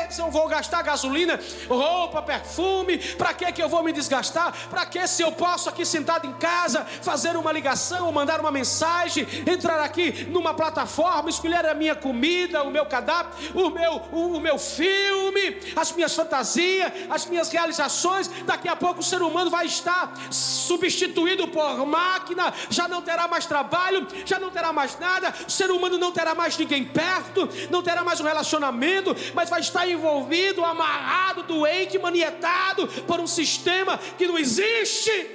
Se 0.09 0.22
eu 0.22 0.31
vou 0.31 0.48
gastar 0.48 0.81
gasolina, 0.81 1.38
roupa, 1.68 2.22
perfume, 2.22 2.96
para 2.96 3.35
que 3.35 3.53
que 3.53 3.62
eu 3.62 3.68
vou 3.68 3.83
me 3.83 3.92
desgastar? 3.92 4.55
Para 4.70 4.87
que 4.87 5.07
se 5.07 5.20
eu 5.20 5.31
posso 5.33 5.68
aqui 5.68 5.85
sentado 5.85 6.27
em 6.27 6.33
casa 6.33 6.87
fazer 7.03 7.37
uma 7.37 7.53
ligação, 7.53 8.11
mandar 8.11 8.40
uma 8.40 8.50
mensagem, 8.50 9.27
entrar 9.46 9.81
aqui 9.81 10.24
numa 10.31 10.55
plataforma, 10.55 11.29
escolher 11.29 11.66
a 11.66 11.74
minha 11.74 11.94
comida, 11.94 12.62
o 12.62 12.70
meu 12.70 12.87
cadáver, 12.87 13.33
o 13.55 13.68
meu 13.68 14.00
o, 14.11 14.37
o 14.37 14.40
meu 14.40 14.59
filme, 14.59 15.61
as 15.77 15.92
minhas 15.92 16.14
fantasias, 16.14 16.90
as 17.11 17.27
minhas 17.27 17.50
realizações, 17.50 18.29
daqui 18.46 18.66
a 18.66 18.77
pouco 18.77 19.00
o 19.00 19.03
ser 19.03 19.20
humano 19.20 19.50
vai 19.50 19.66
estar 19.66 20.14
substituído 20.31 21.46
por 21.48 21.85
máquina, 21.85 22.55
já 22.70 22.88
não 22.88 23.03
terá 23.03 23.29
mais 23.29 23.44
trabalho, 23.44 24.07
já 24.24 24.38
não 24.38 24.50
terá 24.50 24.72
mais 24.72 24.98
nada, 24.98 25.35
o 25.46 25.50
ser 25.50 25.70
humano 25.70 25.98
não 25.98 26.12
terá 26.12 26.35
mais 26.35 26.57
ninguém 26.57 26.83
perto, 26.83 27.46
não 27.70 27.83
terá 27.83 28.03
mais 28.03 28.20
um 28.20 28.24
relacionamento 28.24 28.54
relacionamento, 28.55 29.14
mas 29.35 29.51
vai 29.51 29.61
estar 29.61 29.88
envolvido, 29.88 30.64
amarrado, 30.64 31.43
doente, 31.43 31.99
manietado 31.99 32.87
por 33.07 33.21
um 33.21 33.27
sistema 33.27 33.99
que 34.17 34.27
não 34.27 34.38
existe. 34.38 35.31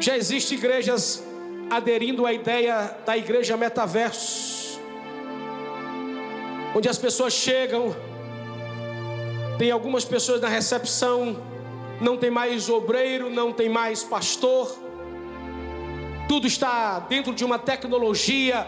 Já 0.00 0.16
existem 0.16 0.58
igrejas 0.58 1.24
aderindo 1.70 2.26
à 2.26 2.32
ideia 2.32 2.96
da 3.04 3.16
igreja 3.16 3.56
metaverso, 3.56 4.80
onde 6.74 6.88
as 6.88 6.98
pessoas 6.98 7.32
chegam, 7.32 7.96
tem 9.58 9.70
algumas 9.70 10.04
pessoas 10.04 10.40
na 10.40 10.48
recepção 10.48 11.55
não 12.00 12.16
tem 12.16 12.30
mais 12.30 12.68
obreiro, 12.68 13.30
não 13.30 13.52
tem 13.52 13.68
mais 13.68 14.02
pastor, 14.02 14.76
tudo 16.28 16.46
está 16.46 16.98
dentro 16.98 17.32
de 17.32 17.44
uma 17.44 17.58
tecnologia 17.58 18.66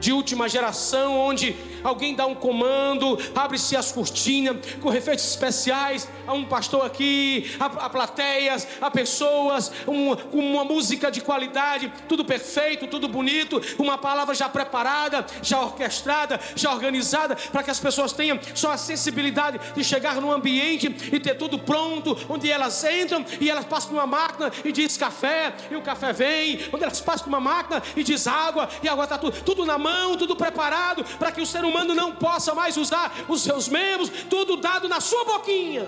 de 0.00 0.12
última 0.12 0.48
geração, 0.48 1.18
onde 1.18 1.54
alguém 1.82 2.14
dá 2.14 2.26
um 2.26 2.34
comando, 2.34 3.18
abre-se 3.34 3.76
as 3.76 3.92
cortinas 3.92 4.56
com 4.80 4.92
efeitos 4.92 5.24
especiais, 5.24 6.08
a 6.26 6.32
um 6.32 6.44
pastor 6.44 6.84
aqui, 6.84 7.50
a, 7.58 7.88
plateias, 7.88 8.66
a 8.80 8.90
pessoas, 8.90 9.72
um, 9.86 10.12
uma 10.32 10.64
música 10.64 11.10
de 11.10 11.20
qualidade, 11.20 11.92
tudo 12.08 12.24
perfeito, 12.24 12.86
tudo 12.86 13.08
bonito, 13.08 13.60
uma 13.78 13.96
palavra 13.96 14.34
já 14.34 14.48
preparada, 14.48 15.24
já 15.42 15.60
orquestrada, 15.60 16.40
já 16.54 16.72
organizada, 16.72 17.36
para 17.36 17.62
que 17.62 17.70
as 17.70 17.80
pessoas 17.80 18.12
tenham 18.12 18.38
só 18.54 18.72
a 18.72 18.76
sensibilidade 18.76 19.58
de 19.74 19.84
chegar 19.84 20.20
no 20.20 20.32
ambiente 20.32 20.94
e 21.12 21.20
ter 21.20 21.36
tudo 21.36 21.58
pronto, 21.58 22.16
onde 22.28 22.50
elas 22.50 22.84
entram 22.84 23.24
e 23.40 23.50
elas 23.50 23.64
passam 23.64 23.92
numa 23.92 24.06
máquina 24.06 24.52
e 24.64 24.72
diz 24.72 24.96
café, 24.96 25.54
e 25.70 25.76
o 25.76 25.82
café 25.82 26.12
vem, 26.12 26.60
onde 26.72 26.84
elas 26.84 27.00
passam 27.00 27.26
numa 27.26 27.40
máquina 27.40 27.82
e 27.96 28.02
diz 28.02 28.26
água, 28.26 28.68
e 28.82 28.88
água 28.88 29.04
está 29.04 29.16
tudo, 29.18 29.40
tudo 29.42 29.64
na 29.64 29.78
mão, 29.78 30.16
tudo 30.16 30.36
preparado, 30.36 31.04
para 31.18 31.32
que 31.32 31.40
o 31.40 31.46
ser 31.46 31.64
humano 31.64 31.67
não 31.94 32.14
possa 32.14 32.54
mais 32.54 32.76
usar 32.76 33.12
os 33.28 33.42
seus 33.42 33.68
membros, 33.68 34.10
tudo 34.30 34.56
dado 34.56 34.88
na 34.88 35.00
sua 35.00 35.24
boquinha. 35.24 35.86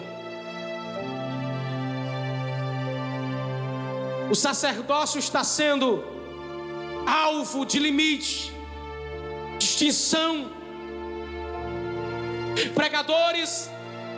O 4.30 4.34
sacerdócio 4.34 5.18
está 5.18 5.42
sendo 5.42 6.04
alvo 7.06 7.64
de 7.64 7.78
limite, 7.78 8.52
distinção. 9.58 10.50
Pregadores 12.74 13.69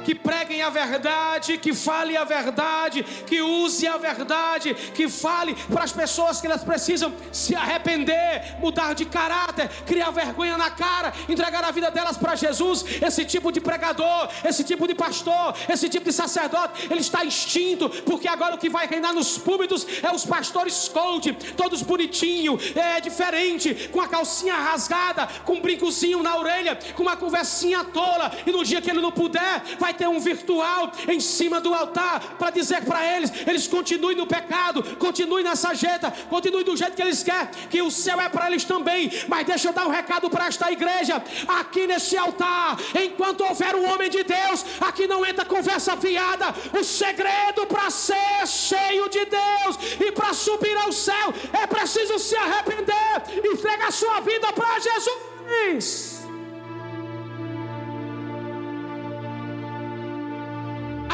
que 0.04 0.14
preguem 0.14 0.62
a 0.62 0.70
verdade, 0.70 1.58
que 1.58 1.72
fale 1.72 2.16
a 2.16 2.24
verdade, 2.24 3.02
que 3.26 3.40
use 3.40 3.86
a 3.86 3.96
verdade, 3.96 4.74
que 4.94 5.08
fale 5.08 5.54
para 5.72 5.84
as 5.84 5.92
pessoas 5.92 6.40
que 6.40 6.46
elas 6.46 6.64
precisam 6.64 7.12
se 7.30 7.54
arrepender, 7.54 8.56
mudar 8.58 8.94
de 8.94 9.04
caráter, 9.04 9.68
criar 9.86 10.10
vergonha 10.10 10.56
na 10.56 10.70
cara, 10.70 11.12
entregar 11.28 11.64
a 11.64 11.70
vida 11.70 11.90
delas 11.90 12.16
para 12.16 12.34
Jesus. 12.34 12.84
Esse 13.00 13.24
tipo 13.24 13.50
de 13.50 13.60
pregador, 13.60 14.28
esse 14.44 14.64
tipo 14.64 14.86
de 14.86 14.94
pastor, 14.94 15.54
esse 15.68 15.88
tipo 15.88 16.04
de 16.04 16.12
sacerdote, 16.12 16.88
ele 16.90 17.00
está 17.00 17.24
extinto, 17.24 17.88
porque 17.88 18.28
agora 18.28 18.54
o 18.54 18.58
que 18.58 18.68
vai 18.68 18.86
reinar 18.86 19.12
nos 19.12 19.38
púlpitos 19.38 19.86
é 20.02 20.10
os 20.12 20.24
pastores 20.24 20.88
coach, 20.88 21.32
todos 21.56 21.82
bonitinho, 21.82 22.58
é 22.74 23.00
diferente, 23.00 23.88
com 23.92 24.00
a 24.00 24.08
calcinha 24.08 24.54
rasgada, 24.54 25.26
com 25.44 25.54
um 25.54 25.60
brincozinho 25.60 26.22
na 26.22 26.36
orelha, 26.36 26.78
com 26.94 27.02
uma 27.02 27.16
conversinha 27.16 27.84
tola, 27.84 28.32
e 28.46 28.52
no 28.52 28.64
dia 28.64 28.80
que 28.80 28.90
ele 28.90 29.00
não 29.00 29.12
puder, 29.12 29.62
vai 29.78 29.91
vai 29.92 29.94
ter 29.94 30.08
um 30.08 30.18
virtual 30.18 30.90
em 31.06 31.20
cima 31.20 31.60
do 31.60 31.72
altar 31.74 32.36
para 32.38 32.50
dizer 32.50 32.82
para 32.84 33.04
eles: 33.14 33.30
eles 33.46 33.66
continuem 33.66 34.16
no 34.16 34.26
pecado, 34.26 34.82
continuem 34.96 35.44
nessa 35.44 35.74
jeta, 35.74 36.10
continuem 36.30 36.64
do 36.64 36.76
jeito 36.76 36.96
que 36.96 37.02
eles 37.02 37.22
querem, 37.22 37.48
que 37.70 37.82
o 37.82 37.90
céu 37.90 38.20
é 38.20 38.28
para 38.28 38.46
eles 38.48 38.64
também. 38.64 39.10
Mas 39.28 39.46
deixa 39.46 39.68
eu 39.68 39.72
dar 39.72 39.86
um 39.86 39.90
recado 39.90 40.30
para 40.30 40.46
esta 40.46 40.70
igreja: 40.72 41.22
aqui 41.60 41.86
nesse 41.86 42.16
altar, 42.16 42.78
enquanto 43.04 43.44
houver 43.44 43.74
um 43.76 43.86
homem 43.92 44.08
de 44.08 44.24
Deus, 44.24 44.64
aqui 44.80 45.06
não 45.06 45.24
entra 45.24 45.44
conversa 45.44 45.96
fiada. 45.96 46.54
O 46.78 46.82
segredo 46.82 47.66
para 47.66 47.90
ser 47.90 48.46
cheio 48.46 49.08
de 49.08 49.24
Deus 49.26 49.72
e 50.00 50.10
para 50.12 50.32
subir 50.32 50.76
ao 50.78 50.92
céu 50.92 51.34
é 51.52 51.66
preciso 51.66 52.18
se 52.18 52.36
arrepender 52.36 53.14
e 53.44 53.48
entregar 53.52 53.92
sua 53.92 54.20
vida 54.20 54.52
para 54.52 54.78
Jesus. 54.78 56.21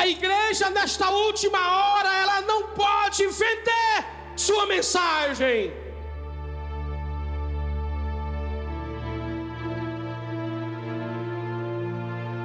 Igreja, 0.09 0.71
nesta 0.71 1.11
última 1.11 1.59
hora, 1.59 2.13
ela 2.15 2.41
não 2.43 2.69
pode 2.69 3.27
vender 3.27 4.05
sua 4.37 4.67
mensagem. 4.67 5.73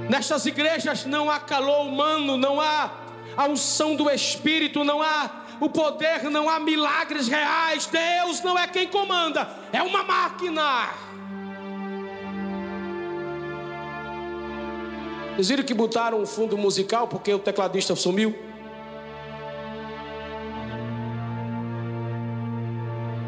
Nestas 0.10 0.46
igrejas 0.46 1.06
não 1.06 1.30
há 1.30 1.40
calor 1.40 1.88
humano, 1.88 2.38
não 2.38 2.60
há 2.60 2.92
a 3.36 3.48
unção 3.48 3.96
do 3.96 4.10
Espírito, 4.10 4.84
não 4.84 5.02
há 5.02 5.44
o 5.60 5.70
poder, 5.70 6.30
não 6.30 6.50
há 6.50 6.60
milagres 6.60 7.28
reais. 7.28 7.86
Deus 7.88 8.42
não 8.42 8.58
é 8.58 8.68
quem 8.68 8.88
comanda, 8.88 9.50
é 9.72 9.82
uma 9.82 10.04
máquina. 10.04 10.90
Vocês 15.36 15.50
viram 15.50 15.64
que 15.64 15.74
botaram 15.74 16.22
um 16.22 16.28
fundo 16.28 16.56
musical 16.56 17.08
porque 17.08 17.34
o 17.34 17.40
tecladista 17.40 17.96
sumiu? 17.96 18.36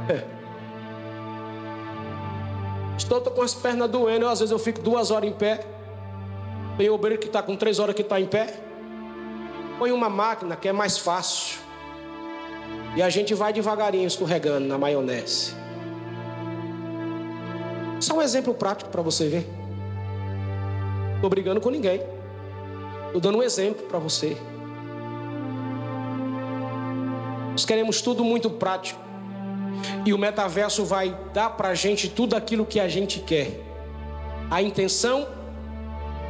É. 0.07 0.23
Estou 2.95 3.21
com 3.21 3.41
as 3.41 3.55
pernas 3.55 3.89
doendo, 3.89 4.27
às 4.27 4.39
vezes 4.39 4.51
eu 4.51 4.59
fico 4.59 4.81
duas 4.81 5.09
horas 5.09 5.27
em 5.27 5.33
pé. 5.33 5.65
Tem 6.77 6.89
obreiro 6.89 7.19
que 7.19 7.27
está 7.27 7.41
com 7.41 7.55
três 7.55 7.79
horas 7.79 7.95
que 7.95 8.03
está 8.03 8.21
em 8.21 8.27
pé. 8.27 8.53
Põe 9.79 9.91
uma 9.91 10.09
máquina 10.09 10.55
que 10.55 10.67
é 10.67 10.71
mais 10.71 10.99
fácil. 10.99 11.59
E 12.95 13.01
a 13.01 13.09
gente 13.09 13.33
vai 13.33 13.51
devagarinho 13.51 14.05
escorregando 14.05 14.67
na 14.67 14.77
maionese. 14.77 15.55
Só 17.99 18.13
um 18.15 18.21
exemplo 18.21 18.53
prático 18.53 18.91
para 18.91 19.01
você 19.01 19.27
ver 19.27 19.64
estou 21.15 21.29
brigando 21.29 21.59
com 21.59 21.69
ninguém. 21.69 22.01
Estou 23.07 23.21
dando 23.21 23.37
um 23.37 23.43
exemplo 23.43 23.85
para 23.87 23.97
você. 23.97 24.37
Nós 27.51 27.63
queremos 27.63 28.01
tudo 28.01 28.23
muito 28.23 28.49
prático. 28.49 28.99
E 30.05 30.13
o 30.13 30.17
metaverso 30.17 30.83
vai 30.83 31.17
dar 31.33 31.51
para 31.51 31.69
a 31.69 31.73
gente 31.73 32.09
tudo 32.09 32.35
aquilo 32.35 32.65
que 32.65 32.79
a 32.79 32.87
gente 32.87 33.19
quer. 33.21 33.61
A 34.51 34.61
intenção: 34.61 35.27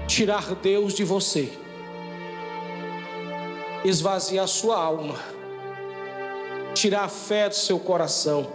tirar 0.07 0.53
Deus 0.55 0.93
de 0.93 1.03
você, 1.03 1.51
esvaziar 3.83 4.47
sua 4.47 4.77
alma, 4.77 5.15
tirar 6.73 7.05
a 7.05 7.09
fé 7.09 7.49
do 7.49 7.55
seu 7.55 7.79
coração, 7.79 8.47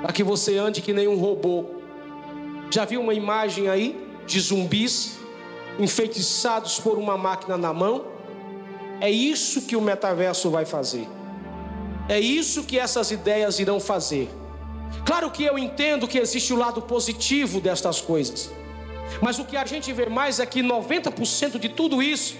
para 0.00 0.12
que 0.12 0.24
você 0.24 0.56
ande 0.56 0.80
que 0.80 0.92
nem 0.92 1.06
um 1.06 1.18
robô. 1.18 1.66
Já 2.70 2.86
viu 2.86 3.00
uma 3.02 3.12
imagem 3.12 3.68
aí? 3.68 4.01
De 4.26 4.40
zumbis 4.40 5.18
enfeitiçados 5.78 6.78
por 6.78 6.98
uma 6.98 7.16
máquina 7.16 7.56
na 7.56 7.72
mão. 7.72 8.06
É 9.00 9.10
isso 9.10 9.62
que 9.62 9.76
o 9.76 9.80
metaverso 9.80 10.50
vai 10.50 10.64
fazer. 10.64 11.08
É 12.08 12.20
isso 12.20 12.64
que 12.64 12.78
essas 12.78 13.10
ideias 13.10 13.58
irão 13.58 13.80
fazer. 13.80 14.28
Claro 15.04 15.30
que 15.30 15.44
eu 15.44 15.58
entendo 15.58 16.06
que 16.06 16.18
existe 16.18 16.52
o 16.52 16.56
lado 16.56 16.82
positivo 16.82 17.60
destas 17.60 18.00
coisas, 18.00 18.50
mas 19.20 19.38
o 19.38 19.44
que 19.44 19.56
a 19.56 19.64
gente 19.64 19.92
vê 19.92 20.06
mais 20.08 20.38
é 20.38 20.46
que 20.46 20.62
90% 20.62 21.58
de 21.58 21.68
tudo 21.68 22.02
isso 22.02 22.36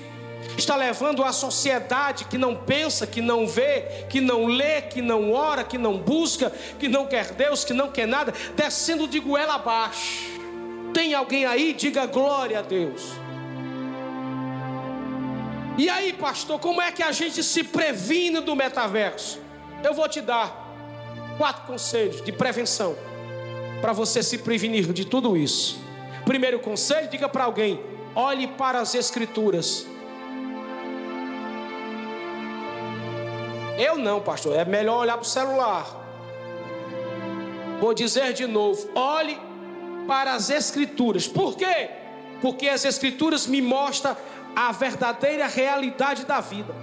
está 0.57 0.77
levando 0.77 1.25
a 1.25 1.33
sociedade 1.33 2.25
que 2.27 2.37
não 2.37 2.55
pensa, 2.55 3.07
que 3.07 3.21
não 3.21 3.47
vê, 3.47 4.07
que 4.09 4.21
não 4.21 4.47
lê, 4.47 4.83
que 4.83 5.01
não 5.01 5.33
ora, 5.33 5.65
que 5.65 5.79
não 5.79 5.97
busca, 5.99 6.53
que 6.79 6.89
não 6.89 7.07
quer 7.07 7.33
Deus, 7.33 7.65
que 7.65 7.73
não 7.73 7.91
quer 7.91 8.07
nada, 8.07 8.35
descendo 8.55 9.09
de 9.09 9.19
goela 9.19 9.55
abaixo. 9.55 10.32
Tem 10.93 11.15
alguém 11.15 11.45
aí? 11.45 11.73
Diga 11.73 12.07
glória 12.07 12.59
a 12.59 12.63
Deus. 12.63 13.13
E 15.79 15.89
aí, 15.89 16.13
pastor, 16.13 16.61
como 16.61 16.83
é 16.83 16.93
que 16.93 17.03
a 17.03 17.13
gente 17.13 17.43
se 17.43 17.65
previne 17.65 18.41
do 18.41 18.55
metaverso? 18.55 19.41
Eu 19.83 19.95
vou 19.95 20.09
te 20.09 20.21
dar 20.21 20.63
quatro 21.39 21.67
conselhos 21.67 22.23
de 22.23 22.31
prevenção 22.31 22.95
para 23.81 23.93
você 23.93 24.23
se 24.23 24.39
prevenir 24.39 24.93
de 24.93 25.05
tudo 25.05 25.37
isso. 25.37 25.81
Primeiro 26.25 26.61
conselho, 26.61 27.09
diga 27.09 27.29
para 27.29 27.45
alguém: 27.45 27.81
olhe 28.15 28.47
para 28.47 28.81
as 28.81 28.95
Escrituras. 28.95 29.87
Eu 33.79 33.97
não, 33.97 34.21
pastor, 34.21 34.55
é 34.55 34.65
melhor 34.65 35.01
olhar 35.01 35.15
para 35.15 35.23
o 35.23 35.29
celular. 35.29 35.87
Vou 37.81 37.95
dizer 37.95 38.33
de 38.35 38.47
novo: 38.47 38.89
olhe 38.95 39.39
para 40.07 40.35
as 40.35 40.51
Escrituras. 40.51 41.27
Por 41.27 41.57
quê? 41.57 41.91
Porque 42.41 42.69
as 42.69 42.85
Escrituras 42.85 43.47
me 43.47 43.63
mostram 43.63 44.17
a 44.55 44.73
verdadeira 44.73 45.47
realidade 45.47 46.25
da 46.25 46.41
vida. 46.41 46.75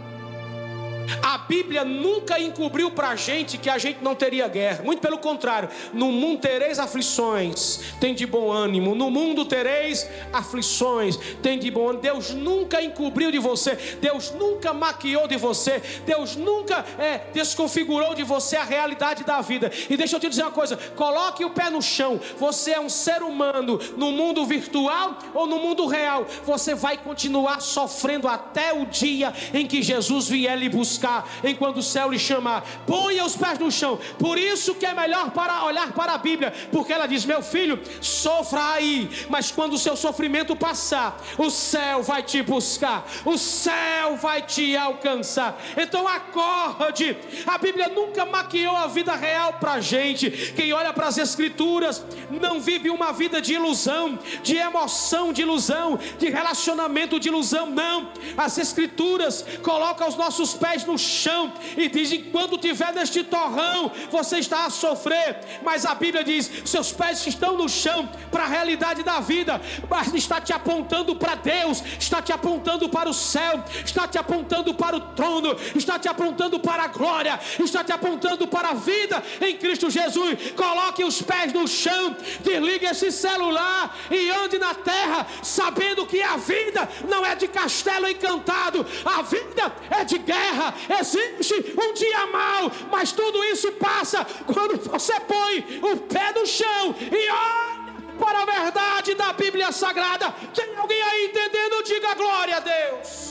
A 1.22 1.38
Bíblia 1.40 1.84
nunca 1.84 2.40
encobriu 2.40 2.92
para 2.92 3.10
a 3.10 3.16
gente 3.16 3.58
que 3.58 3.70
a 3.70 3.78
gente 3.78 4.04
não 4.04 4.16
teria 4.16 4.48
guerra. 4.48 4.84
Muito 4.84 5.00
pelo 5.00 5.18
contrário, 5.18 5.70
no 5.94 6.12
mundo 6.12 6.40
tereis 6.42 6.80
aflições, 6.80 7.80
tem 8.00 8.14
de 8.14 8.26
bom 8.26 8.52
ânimo. 8.52 8.96
No 8.96 9.10
mundo 9.10 9.46
tereis 9.46 10.08
aflições, 10.32 11.18
tem 11.42 11.58
de 11.58 11.72
bom 11.72 11.90
ânimo. 11.90 12.02
Deus 12.02 12.30
nunca 12.32 12.82
encobriu 12.82 13.32
de 13.32 13.40
você, 13.40 13.76
Deus 14.02 14.32
nunca 14.32 14.74
maquiou 14.74 15.28
de 15.28 15.38
você, 15.38 15.82
Deus 16.06 16.36
nunca 16.36 16.86
é, 16.98 17.22
desconfigurou 17.34 18.14
de 18.14 18.24
você 18.24 18.56
a 18.56 18.64
realidade 18.64 19.24
da 19.24 19.42
vida. 19.42 19.72
E 19.90 19.98
deixa 19.98 20.16
eu 20.16 20.20
te 20.20 20.30
dizer 20.30 20.44
uma 20.44 20.52
coisa: 20.52 20.78
coloque 20.96 21.44
o 21.44 21.50
pé 21.50 21.70
no 21.70 21.82
chão. 21.82 22.20
Você 22.38 22.72
é 22.72 22.80
um 22.80 22.90
ser 22.90 23.24
humano 23.24 23.80
no 23.98 24.12
mundo 24.12 24.46
virtual 24.46 25.18
ou 25.34 25.48
no 25.48 25.60
mundo 25.60 25.86
real. 25.88 26.26
Você 26.46 26.76
vai 26.76 26.98
continuar 26.98 27.62
sofrendo 27.62 28.28
até 28.28 28.74
o 28.74 28.86
dia 28.86 29.34
em 29.54 29.66
que 29.66 29.82
Jesus 29.82 30.28
vier 30.28 30.58
lhe 30.58 30.70
buscar 30.70 30.99
buscar 31.00 31.28
enquanto 31.44 31.78
o 31.78 31.84
céu 31.84 32.12
lhe 32.12 32.20
chamar. 32.20 32.64
Ponha 32.86 33.24
os 33.24 33.36
pés 33.36 33.58
no 33.58 33.72
chão. 33.72 33.98
Por 34.18 34.38
isso 34.38 34.76
que 34.76 34.86
é 34.86 34.94
melhor 34.94 35.32
para 35.32 35.64
olhar 35.64 35.94
para 35.94 36.14
a 36.14 36.18
Bíblia, 36.18 36.54
porque 36.72 36.92
ela 36.92 37.08
diz: 37.08 37.24
"Meu 37.26 37.42
filho, 37.42 37.80
sofra 38.02 38.74
aí, 38.74 39.10
mas 39.30 39.52
quando 39.52 39.74
o 39.74 39.78
seu 39.78 39.96
sofrimento 39.96 40.56
passar, 40.56 41.18
o 41.38 41.50
céu 41.50 42.04
vai 42.04 42.22
te 42.22 42.42
buscar. 42.42 43.06
O 43.24 43.38
céu 43.38 44.18
vai 44.18 44.42
te 44.42 44.76
alcançar. 44.76 45.58
Então 45.78 46.08
acorde. 46.08 47.18
A 47.48 47.58
Bíblia 47.58 47.88
nunca 47.88 48.26
maquiou 48.26 48.76
a 48.76 48.88
vida 48.88 49.16
real 49.16 49.54
para 49.54 49.80
gente. 49.80 50.30
Quem 50.56 50.74
olha 50.74 50.92
para 50.92 51.08
as 51.08 51.18
escrituras 51.18 52.04
não 52.30 52.60
vive 52.60 52.90
uma 52.90 53.12
vida 53.12 53.42
de 53.42 53.54
ilusão, 53.54 54.20
de 54.44 54.58
emoção, 54.58 55.32
de 55.32 55.42
ilusão, 55.42 56.00
de 56.18 56.30
relacionamento 56.30 57.20
de 57.20 57.30
ilusão, 57.30 57.68
não. 57.68 58.12
As 58.38 58.58
escrituras 58.58 59.46
colocam 59.64 60.08
os 60.08 60.16
nossos 60.16 60.54
pés 60.54 60.79
no 60.86 60.98
chão 60.98 61.54
e 61.78 61.88
diz: 61.88 62.12
enquanto 62.12 62.56
estiver 62.56 62.94
neste 62.94 63.24
torrão, 63.24 63.92
você 64.12 64.40
está 64.40 64.66
a 64.66 64.70
sofrer. 64.70 65.40
Mas 65.64 65.86
a 65.86 65.96
Bíblia 65.96 66.24
diz: 66.24 66.50
seus 66.66 66.92
pés 66.92 67.26
estão 67.26 67.58
no 67.58 67.68
chão 67.68 68.10
para 68.32 68.44
a 68.44 68.48
realidade 68.48 69.04
da 69.04 69.20
vida, 69.20 69.62
mas 69.90 70.14
está 70.14 70.40
te 70.42 70.54
apontando 70.54 71.16
para 71.16 71.36
Deus, 71.36 71.84
está 72.00 72.22
te 72.22 72.32
apontando 72.32 72.90
para 72.90 73.10
o 73.10 73.14
céu, 73.14 73.64
está 73.86 74.08
te 74.08 74.18
apontando 74.18 74.74
para 74.74 74.96
o 74.96 75.00
trono, 75.00 75.56
está 75.76 75.98
te 76.00 76.08
apontando 76.08 76.60
para 76.60 76.84
a 76.84 76.88
glória, 76.88 77.40
está 77.60 77.84
te 77.84 77.92
apontando 77.92 78.48
para 78.48 78.70
a 78.70 78.74
vida 78.74 79.22
em 79.42 79.56
Cristo 79.58 79.90
Jesus. 79.90 80.52
Coloque 80.56 81.04
os 81.04 81.22
pés 81.22 81.54
no 81.54 81.68
chão, 81.68 82.16
desligue 82.42 82.86
esse 82.86 83.12
celular 83.12 83.98
e 84.10 84.30
ande 84.30 84.58
na 84.58 84.74
terra, 84.74 85.26
sabendo 85.42 86.06
que 86.06 86.22
a 86.22 86.38
vida 86.38 86.88
não 87.08 87.26
é 87.26 87.36
de 87.36 87.48
castelo 87.48 88.08
encantado, 88.08 88.86
a 89.06 89.22
vida 89.22 89.74
é 89.90 90.04
de 90.04 90.18
guerra, 90.18 90.69
existe 91.00 91.74
um 91.78 91.94
dia 91.94 92.28
mal, 92.28 92.72
mas 92.92 93.12
tudo 93.12 93.44
isso 93.46 93.72
passa 93.74 94.26
quando 94.46 94.78
você 94.78 95.20
põe 95.22 95.80
o 95.82 95.98
pé 95.98 96.34
no 96.34 96.46
chão 96.46 96.96
e 97.00 97.30
olha 97.30 97.80
para 98.20 98.42
a 98.42 98.46
verdade 98.46 99.16
da 99.16 99.32
Bíblia 99.34 99.72
Sagrada. 99.72 100.32
Tem 100.54 100.76
alguém 100.76 101.02
aí 101.02 101.26
entendendo? 101.26 101.84
Diga 101.84 102.14
glória 102.16 102.58
a 102.58 102.60
Deus. 102.60 103.30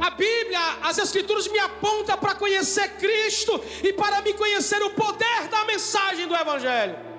A 0.00 0.10
Bíblia, 0.10 0.58
as 0.82 0.96
Escrituras 0.96 1.46
me 1.48 1.58
apontam 1.58 2.16
para 2.16 2.34
conhecer 2.34 2.96
Cristo 2.96 3.62
e 3.84 3.92
para 3.92 4.22
me 4.22 4.32
conhecer 4.32 4.82
o 4.82 4.90
poder 4.90 5.48
da 5.50 5.64
mensagem 5.66 6.26
do 6.26 6.34
Evangelho. 6.34 7.09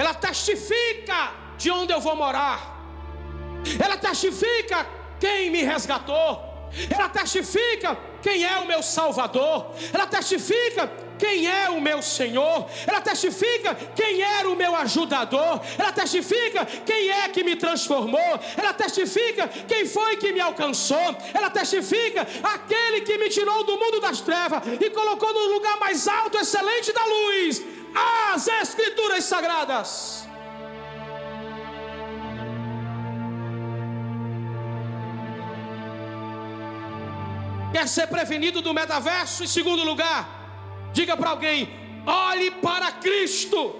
Ela 0.00 0.14
testifica 0.14 1.18
de 1.58 1.70
onde 1.70 1.92
eu 1.92 2.00
vou 2.00 2.16
morar, 2.16 2.58
ela 3.84 3.98
testifica 3.98 4.86
quem 5.18 5.50
me 5.50 5.62
resgatou, 5.62 6.30
ela 6.88 7.10
testifica 7.10 7.98
quem 8.22 8.42
é 8.42 8.56
o 8.60 8.66
meu 8.66 8.82
Salvador, 8.82 9.74
ela 9.92 10.06
testifica 10.06 10.90
quem 11.18 11.46
é 11.46 11.68
o 11.68 11.82
meu 11.82 12.00
Senhor, 12.00 12.66
ela 12.86 13.02
testifica 13.02 13.74
quem 13.94 14.22
era 14.22 14.48
o 14.48 14.56
meu 14.56 14.74
ajudador, 14.74 15.60
ela 15.78 15.92
testifica 15.92 16.64
quem 16.64 17.10
é 17.10 17.28
que 17.28 17.44
me 17.44 17.56
transformou, 17.56 18.32
ela 18.56 18.72
testifica 18.72 19.48
quem 19.68 19.84
foi 19.84 20.16
que 20.16 20.32
me 20.32 20.40
alcançou, 20.40 21.08
ela 21.34 21.50
testifica 21.50 22.26
aquele 22.42 23.02
que 23.02 23.18
me 23.18 23.28
tirou 23.28 23.64
do 23.64 23.76
mundo 23.76 24.00
das 24.00 24.22
trevas 24.22 24.62
e 24.80 24.88
colocou 24.88 25.34
no 25.34 25.52
lugar 25.56 25.78
mais 25.78 26.08
alto, 26.08 26.38
excelente 26.38 26.90
da 26.90 27.04
luz 27.04 27.79
as 27.94 28.46
Escrituras 28.46 29.24
Sagradas. 29.24 30.24
Quer 37.72 37.86
ser 37.88 38.06
prevenido 38.08 38.60
do 38.60 38.74
metaverso? 38.74 39.44
Em 39.44 39.46
segundo 39.46 39.84
lugar, 39.84 40.28
diga 40.92 41.16
para 41.16 41.30
alguém: 41.30 41.68
olhe 42.06 42.50
para 42.50 42.90
Cristo. 42.92 43.76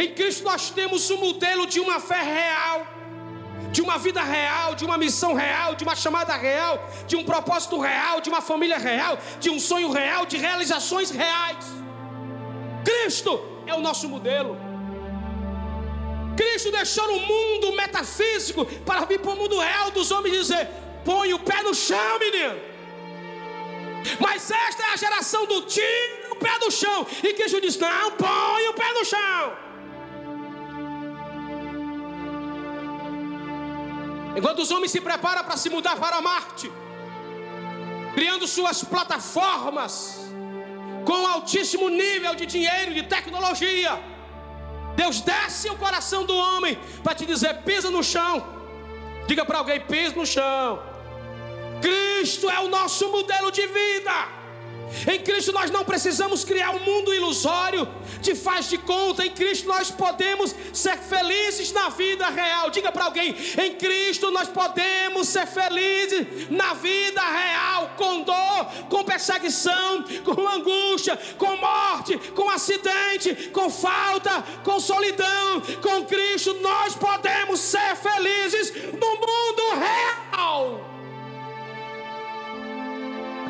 Em 0.00 0.14
Cristo 0.14 0.44
nós 0.44 0.70
temos 0.70 1.10
um 1.10 1.16
modelo 1.16 1.66
de 1.66 1.80
uma 1.80 1.98
fé 1.98 2.22
real 2.22 2.97
de 3.78 3.82
uma 3.88 3.96
vida 4.06 4.22
real, 4.36 4.74
de 4.74 4.84
uma 4.84 4.98
missão 5.02 5.32
real, 5.34 5.76
de 5.78 5.84
uma 5.86 5.94
chamada 6.04 6.34
real, 6.46 6.74
de 7.06 7.14
um 7.18 7.24
propósito 7.30 7.76
real, 7.90 8.20
de 8.20 8.28
uma 8.32 8.40
família 8.40 8.76
real, 8.76 9.16
de 9.38 9.50
um 9.54 9.60
sonho 9.60 9.90
real, 9.98 10.22
de 10.32 10.36
realizações 10.36 11.10
reais. 11.10 11.64
Cristo 12.88 13.32
é 13.68 13.74
o 13.74 13.80
nosso 13.88 14.08
modelo. 14.14 14.52
Cristo 16.40 16.72
deixou 16.72 17.06
o 17.18 17.20
mundo 17.32 17.70
metafísico 17.82 18.66
para 18.88 19.04
vir 19.10 19.20
para 19.20 19.34
o 19.34 19.36
mundo 19.42 19.56
real 19.60 19.92
dos 19.92 20.10
homens 20.10 20.34
e 20.34 20.40
dizer: 20.40 20.64
põe 21.04 21.32
o 21.32 21.38
pé 21.38 21.62
no 21.62 21.72
chão, 21.72 22.18
menino. 22.18 22.56
Mas 24.18 24.50
esta 24.50 24.82
é 24.88 24.90
a 24.94 24.96
geração 24.96 25.46
do 25.46 25.62
tiro 25.76 26.32
o 26.32 26.36
pé 26.44 26.58
no 26.64 26.70
chão. 26.80 27.06
E 27.22 27.32
Cristo 27.32 27.60
diz: 27.60 27.76
não, 27.76 28.10
põe 28.24 28.68
o 28.70 28.74
pé 28.74 28.92
no 28.98 29.04
chão. 29.04 29.67
Enquanto 34.38 34.60
os 34.64 34.70
homens 34.70 34.92
se 34.92 35.00
preparam 35.00 35.42
para 35.46 35.56
se 35.62 35.68
mudar 35.74 35.96
para 36.02 36.20
Marte, 36.20 36.70
criando 38.14 38.46
suas 38.46 38.78
plataformas 38.92 39.92
com 41.08 41.26
altíssimo 41.26 41.88
nível 41.88 42.34
de 42.40 42.46
dinheiro, 42.46 42.94
de 42.98 43.02
tecnologia, 43.14 43.92
Deus 45.00 45.20
desce 45.32 45.68
o 45.68 45.76
coração 45.84 46.24
do 46.30 46.36
homem 46.36 46.78
para 47.02 47.16
te 47.18 47.26
dizer: 47.26 47.52
pisa 47.68 47.90
no 47.90 48.02
chão. 48.12 48.34
Diga 49.26 49.44
para 49.44 49.58
alguém: 49.58 49.80
pisa 49.80 50.14
no 50.14 50.26
chão. 50.34 50.80
Cristo 51.82 52.48
é 52.48 52.60
o 52.60 52.68
nosso 52.68 53.10
modelo 53.16 53.50
de 53.50 53.66
vida. 53.66 54.37
Em 55.06 55.20
Cristo 55.20 55.52
nós 55.52 55.70
não 55.70 55.84
precisamos 55.84 56.44
criar 56.44 56.70
um 56.70 56.80
mundo 56.80 57.12
ilusório 57.12 57.88
de 58.20 58.34
faz 58.34 58.68
de 58.68 58.78
conta. 58.78 59.24
Em 59.24 59.30
Cristo 59.30 59.66
nós 59.66 59.90
podemos 59.90 60.54
ser 60.72 60.96
felizes 60.98 61.72
na 61.72 61.88
vida 61.88 62.28
real. 62.28 62.70
Diga 62.70 62.90
para 62.90 63.04
alguém: 63.04 63.36
em 63.58 63.74
Cristo 63.74 64.30
nós 64.30 64.48
podemos 64.48 65.28
ser 65.28 65.46
felizes 65.46 66.48
na 66.50 66.74
vida 66.74 67.20
real, 67.20 67.90
com 67.96 68.22
dor, 68.22 68.66
com 68.88 69.04
perseguição, 69.04 70.04
com 70.24 70.48
angústia, 70.48 71.18
com 71.36 71.56
morte, 71.56 72.16
com 72.34 72.48
acidente, 72.50 73.50
com 73.50 73.70
falta, 73.70 74.42
com 74.64 74.80
solidão. 74.80 75.60
Com 75.82 76.04
Cristo 76.04 76.54
nós 76.60 76.94
podemos 76.94 77.60
ser 77.60 77.96
felizes 77.96 78.72
no 78.92 79.14
mundo 79.14 79.62
real. 79.78 80.87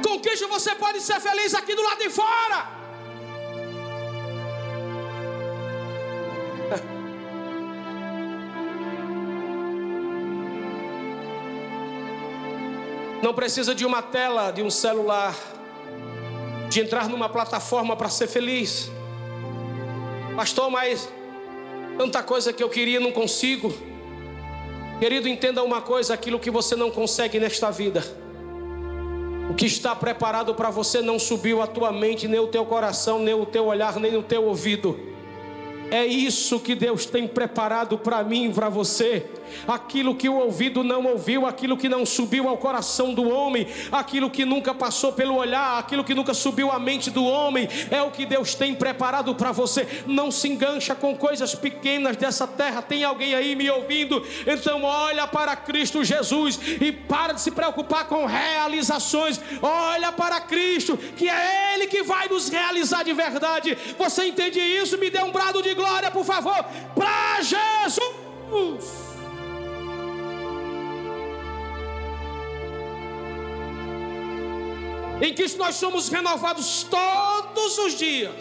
Com 0.03 0.19
você 0.49 0.75
pode 0.75 1.01
ser 1.01 1.21
feliz 1.21 1.55
aqui 1.55 1.75
do 1.75 1.83
lado 1.83 1.99
de 1.99 2.11
fora. 2.11 2.69
Não 13.23 13.33
precisa 13.35 13.75
de 13.75 13.87
uma 13.87 14.03
tela, 14.03 14.51
de 14.51 14.63
um 14.63 14.71
celular, 14.71 15.35
de 16.69 16.81
entrar 16.81 17.09
numa 17.09 17.29
plataforma 17.29 17.97
para 17.97 18.09
ser 18.09 18.29
feliz. 18.29 18.91
Pastor, 20.37 20.71
mas 20.71 21.09
tanta 21.97 22.23
coisa 22.23 22.53
que 22.53 22.63
eu 22.63 22.69
queria 22.69 23.01
não 23.01 23.11
consigo. 23.11 23.75
Querido, 25.01 25.27
entenda 25.29 25.65
uma 25.65 25.83
coisa: 25.83 26.15
aquilo 26.15 26.39
que 26.39 26.51
você 26.51 26.77
não 26.77 26.91
consegue 26.91 27.41
nesta 27.41 27.71
vida 27.71 28.28
o 29.51 29.55
que 29.55 29.67
está 29.67 29.97
preparado 29.97 30.55
para 30.55 30.71
você 30.71 31.01
não 31.01 31.19
subiu 31.19 31.63
a 31.63 31.67
tua 31.67 31.91
mente, 31.91 32.29
nem 32.29 32.39
o 32.39 32.49
teu 32.49 32.65
coração, 32.65 33.19
nem 33.19 33.35
o 33.35 33.47
teu 33.47 33.67
olhar, 33.67 33.99
nem 33.99 34.17
o 34.17 34.23
teu 34.23 34.45
ouvido. 34.45 34.99
É 35.91 36.05
isso 36.05 36.61
que 36.61 36.75
Deus 36.75 37.07
tem 37.07 37.27
preparado 37.27 37.97
para 37.97 38.23
mim 38.23 38.51
e 38.51 38.53
para 38.53 38.69
você 38.69 39.27
aquilo 39.67 40.15
que 40.15 40.29
o 40.29 40.37
ouvido 40.37 40.83
não 40.83 41.05
ouviu, 41.07 41.47
aquilo 41.47 41.77
que 41.77 41.89
não 41.89 42.05
subiu 42.05 42.49
ao 42.49 42.57
coração 42.57 43.15
do 43.15 43.29
homem, 43.29 43.67
aquilo 43.91 44.31
que 44.31 44.45
nunca 44.45 44.75
passou 44.75 45.13
pelo 45.13 45.37
olhar, 45.37 45.79
aquilo 45.79 46.05
que 46.05 46.15
nunca 46.15 46.35
subiu 46.35 46.71
à 46.71 46.79
mente 46.79 47.11
do 47.11 47.25
homem, 47.25 47.69
é 47.91 48.03
o 48.03 48.11
que 48.11 48.27
Deus 48.27 48.55
tem 48.55 48.75
preparado 48.75 49.35
para 49.35 49.53
você. 49.53 49.87
Não 50.07 50.31
se 50.31 50.49
engancha 50.49 50.95
com 50.95 51.17
coisas 51.17 51.55
pequenas 51.55 52.17
dessa 52.17 52.47
terra. 52.47 52.83
Tem 52.83 53.05
alguém 53.05 53.35
aí 53.35 53.55
me 53.55 53.71
ouvindo? 53.71 54.25
Então 54.47 54.83
olha 54.83 55.27
para 55.27 55.55
Cristo 55.57 56.05
Jesus 56.05 56.59
e 56.81 56.93
para 56.93 57.33
de 57.33 57.41
se 57.41 57.51
preocupar 57.51 58.07
com 58.07 58.27
realizações. 58.27 59.41
Olha 59.63 60.13
para 60.13 60.41
Cristo, 60.41 60.97
que 60.97 61.29
é 61.29 61.75
ele 61.75 61.87
que 61.87 62.03
vai 62.03 62.29
nos 62.29 62.49
realizar 62.49 63.03
de 63.03 63.13
verdade. 63.13 63.77
Você 63.99 64.27
entende 64.27 64.61
isso? 64.61 64.99
Me 64.99 65.11
dê 65.11 65.23
um 65.23 65.33
brado 65.33 65.63
de 65.63 65.75
glória, 65.75 66.11
por 66.11 66.25
favor, 66.25 66.65
para 66.95 67.41
Jesus. 67.43 69.08
Em 75.21 75.35
Cristo 75.35 75.59
nós 75.59 75.75
somos 75.75 76.09
renovados 76.09 76.85
todos 76.85 77.79
os 77.79 77.95
dias. 77.95 78.35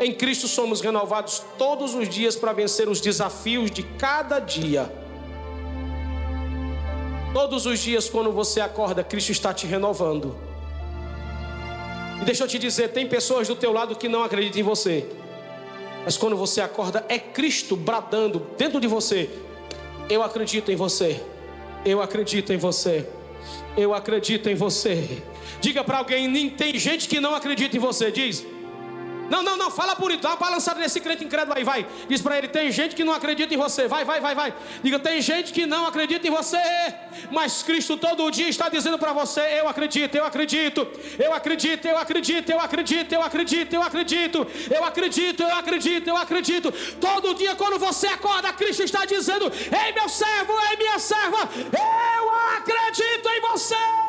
Em 0.00 0.12
Cristo 0.12 0.46
somos 0.46 0.80
renovados 0.80 1.42
todos 1.56 1.94
os 1.94 2.08
dias 2.08 2.36
para 2.36 2.52
vencer 2.52 2.88
os 2.88 3.00
desafios 3.00 3.70
de 3.70 3.82
cada 3.82 4.38
dia. 4.38 4.92
Todos 7.32 7.66
os 7.66 7.80
dias, 7.80 8.08
quando 8.08 8.32
você 8.32 8.60
acorda, 8.60 9.02
Cristo 9.02 9.32
está 9.32 9.52
te 9.52 9.66
renovando. 9.66 10.36
E 12.20 12.24
deixa 12.24 12.44
eu 12.44 12.48
te 12.48 12.58
dizer: 12.58 12.88
tem 12.88 13.08
pessoas 13.08 13.48
do 13.48 13.56
teu 13.56 13.72
lado 13.72 13.96
que 13.96 14.08
não 14.08 14.22
acreditam 14.22 14.60
em 14.60 14.64
você. 14.64 15.06
Mas 16.04 16.16
quando 16.16 16.36
você 16.36 16.60
acorda, 16.60 17.04
é 17.08 17.18
Cristo 17.18 17.76
bradando 17.76 18.46
dentro 18.56 18.80
de 18.80 18.86
você: 18.86 19.28
Eu 20.08 20.22
acredito 20.22 20.70
em 20.70 20.76
você. 20.76 21.20
Eu 21.84 22.00
acredito 22.00 22.52
em 22.52 22.56
você. 22.56 23.06
Eu 23.76 23.94
acredito 23.94 24.48
em 24.48 24.54
você. 24.54 25.22
Diga 25.60 25.84
para 25.84 25.98
alguém: 25.98 26.50
tem 26.50 26.78
gente 26.78 27.08
que 27.08 27.20
não 27.20 27.34
acredita 27.34 27.76
em 27.76 27.80
você. 27.80 28.10
Diz. 28.10 28.44
Não, 29.28 29.42
não, 29.42 29.56
não, 29.56 29.70
fala 29.70 29.96
isso, 30.10 30.20
dá 30.20 30.30
uma 30.30 30.36
balançada 30.36 30.80
nesse 30.80 31.00
crente 31.00 31.24
incrédulo 31.24 31.56
aí, 31.56 31.64
vai. 31.64 31.86
Diz 32.08 32.22
para 32.22 32.38
ele: 32.38 32.48
tem 32.48 32.70
gente 32.72 32.96
que 32.96 33.04
não 33.04 33.12
acredita 33.12 33.52
em 33.52 33.56
você, 33.56 33.86
vai, 33.86 34.04
vai, 34.04 34.20
vai, 34.20 34.34
vai. 34.34 34.54
Diga: 34.82 34.98
tem 34.98 35.20
gente 35.20 35.52
que 35.52 35.66
não 35.66 35.86
acredita 35.86 36.26
em 36.26 36.30
você, 36.30 36.58
mas 37.30 37.62
Cristo 37.62 37.96
todo 37.96 38.30
dia 38.30 38.48
está 38.48 38.68
dizendo 38.68 38.98
para 38.98 39.12
você: 39.12 39.40
eu 39.60 39.68
acredito, 39.68 40.14
eu 40.14 40.24
acredito, 40.24 40.88
eu 41.18 41.32
acredito, 41.34 41.86
eu 41.86 41.98
acredito, 41.98 42.50
eu 42.50 42.60
acredito, 42.60 43.12
eu 43.12 43.22
acredito, 43.22 43.74
eu 43.74 43.82
acredito, 43.82 44.46
eu 44.70 44.84
acredito, 44.84 45.42
eu 45.42 45.54
acredito, 45.54 46.08
eu 46.08 46.16
acredito. 46.16 46.72
Todo 47.00 47.34
dia, 47.34 47.54
quando 47.54 47.78
você 47.78 48.06
acorda, 48.06 48.52
Cristo 48.52 48.82
está 48.82 49.04
dizendo: 49.04 49.52
ei, 49.84 49.92
meu 49.92 50.08
servo, 50.08 50.52
ei, 50.70 50.76
minha 50.78 50.98
serva, 50.98 51.48
eu 51.56 52.30
acredito 52.56 53.28
em 53.28 53.40
você. 53.40 54.07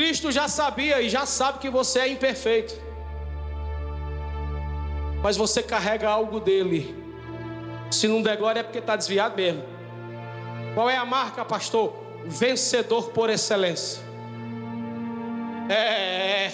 Cristo 0.00 0.32
já 0.32 0.48
sabia 0.48 1.02
e 1.02 1.10
já 1.10 1.26
sabe 1.26 1.58
que 1.58 1.68
você 1.68 1.98
é 1.98 2.08
imperfeito. 2.08 2.74
Mas 5.22 5.36
você 5.36 5.62
carrega 5.62 6.08
algo 6.08 6.40
dele. 6.40 6.96
Se 7.90 8.08
não 8.08 8.22
der 8.22 8.38
glória 8.38 8.60
é 8.60 8.62
porque 8.62 8.78
está 8.78 8.96
desviado 8.96 9.36
mesmo. 9.36 9.62
Qual 10.74 10.88
é 10.88 10.96
a 10.96 11.04
marca, 11.04 11.44
pastor? 11.44 11.92
Vencedor 12.24 13.10
por 13.10 13.28
excelência. 13.28 14.02
É. 15.68 16.50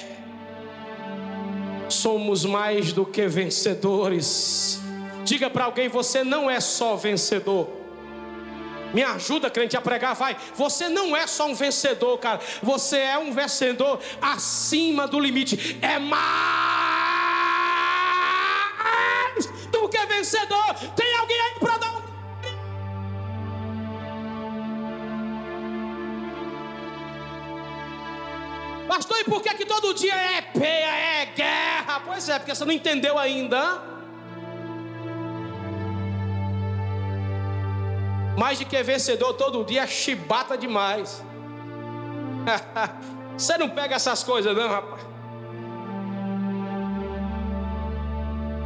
Somos 1.88 2.44
mais 2.44 2.92
do 2.92 3.07
que 3.07 3.28
vencedores. 3.28 4.80
Diga 5.22 5.49
para 5.49 5.66
alguém: 5.66 5.88
você 5.88 6.24
não 6.24 6.51
é 6.51 6.59
só 6.59 6.97
vencedor. 6.97 7.68
Me 8.97 9.05
ajuda, 9.05 9.51
crente, 9.51 9.76
a 9.76 9.80
pregar, 9.82 10.14
vai. 10.14 10.34
Você 10.55 10.88
não 10.88 11.14
é 11.14 11.26
só 11.26 11.47
um 11.47 11.55
vencedor, 11.55 12.16
cara. 12.16 12.40
Você 12.62 12.97
é 12.97 13.18
um 13.18 13.30
vencedor 13.30 14.01
acima 14.22 15.07
do 15.07 15.20
limite. 15.20 15.78
É 15.82 15.99
mais 15.99 16.16
do 19.70 19.86
que 19.86 20.07
vencedor. 20.07 20.72
Tem 20.97 21.14
alguém 21.14 21.38
aí 21.38 21.53
para 21.61 21.76
dar 21.76 21.92
um. 21.92 22.01
Pastor, 28.88 29.18
e 29.20 29.24
por 29.24 29.42
que, 29.42 29.53
que 29.57 29.66
todo 29.66 29.92
dia 29.92 30.14
é 30.14 30.40
peia, 30.40 30.97
é 30.97 31.26
guerra? 31.36 32.01
Pois 32.01 32.26
é, 32.30 32.38
porque 32.38 32.55
você 32.55 32.64
não 32.64 32.72
entendeu 32.72 33.18
ainda. 33.18 33.95
Mais 38.37 38.59
de 38.59 38.64
que 38.64 38.82
vencedor 38.82 39.32
todo 39.34 39.64
dia 39.64 39.82
é 39.82 39.87
chibata 39.87 40.57
demais. 40.59 41.24
Você 43.37 43.57
não 43.59 43.68
pega 43.70 43.97
essas 43.97 44.22
coisas, 44.22 44.55
não, 44.57 44.68
rapaz. 44.68 45.03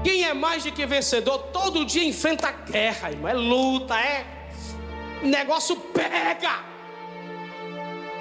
Quem 0.02 0.24
é 0.24 0.32
mais 0.32 0.62
de 0.62 0.70
que 0.70 0.86
vencedor 0.86 1.38
todo 1.52 1.84
dia 1.84 2.04
enfrenta 2.04 2.50
guerra, 2.50 3.10
irmão. 3.10 3.28
É 3.28 3.34
luta, 3.34 3.98
é. 3.98 4.26
negócio 5.22 5.76
pega. 5.76 6.70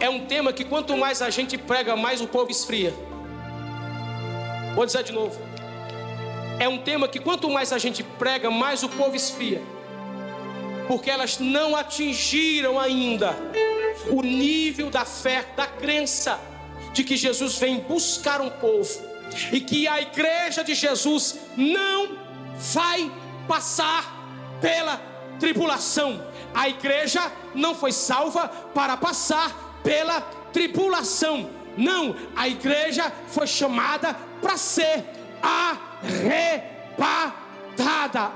É 0.00 0.08
um 0.08 0.26
tema 0.26 0.52
que 0.52 0.64
quanto 0.64 0.96
mais 0.96 1.22
a 1.22 1.30
gente 1.30 1.56
prega, 1.56 1.96
mais 1.96 2.20
o 2.20 2.26
povo 2.26 2.50
esfria. 2.50 2.92
Vou 4.74 4.86
dizer 4.86 5.02
de 5.02 5.12
novo. 5.12 5.38
É 6.58 6.68
um 6.68 6.78
tema 6.78 7.08
que 7.08 7.18
quanto 7.18 7.50
mais 7.50 7.72
a 7.72 7.78
gente 7.78 8.02
prega, 8.02 8.50
mais 8.50 8.82
o 8.82 8.88
povo 8.88 9.16
esfria. 9.16 9.62
Porque 10.88 11.10
elas 11.10 11.38
não 11.38 11.76
atingiram 11.76 12.78
ainda 12.78 13.36
o 14.10 14.22
nível 14.22 14.90
da 14.90 15.04
fé, 15.04 15.44
da 15.56 15.66
crença 15.66 16.38
de 16.92 17.04
que 17.04 17.16
Jesus 17.16 17.56
vem 17.56 17.80
buscar 17.80 18.40
um 18.40 18.50
povo 18.50 18.88
e 19.50 19.60
que 19.60 19.88
a 19.88 20.00
igreja 20.00 20.62
de 20.62 20.74
Jesus 20.74 21.38
não 21.56 22.16
vai 22.74 23.10
passar 23.48 24.22
pela 24.60 25.00
tribulação. 25.38 26.24
A 26.54 26.68
igreja 26.68 27.32
não 27.54 27.74
foi 27.74 27.92
salva 27.92 28.48
para 28.74 28.96
passar 28.96 29.71
pela 29.82 30.20
tribulação. 30.52 31.50
Não, 31.76 32.14
a 32.36 32.48
igreja 32.48 33.12
foi 33.28 33.46
chamada 33.46 34.14
para 34.40 34.56
ser 34.56 35.04
arrebatada. 35.42 36.82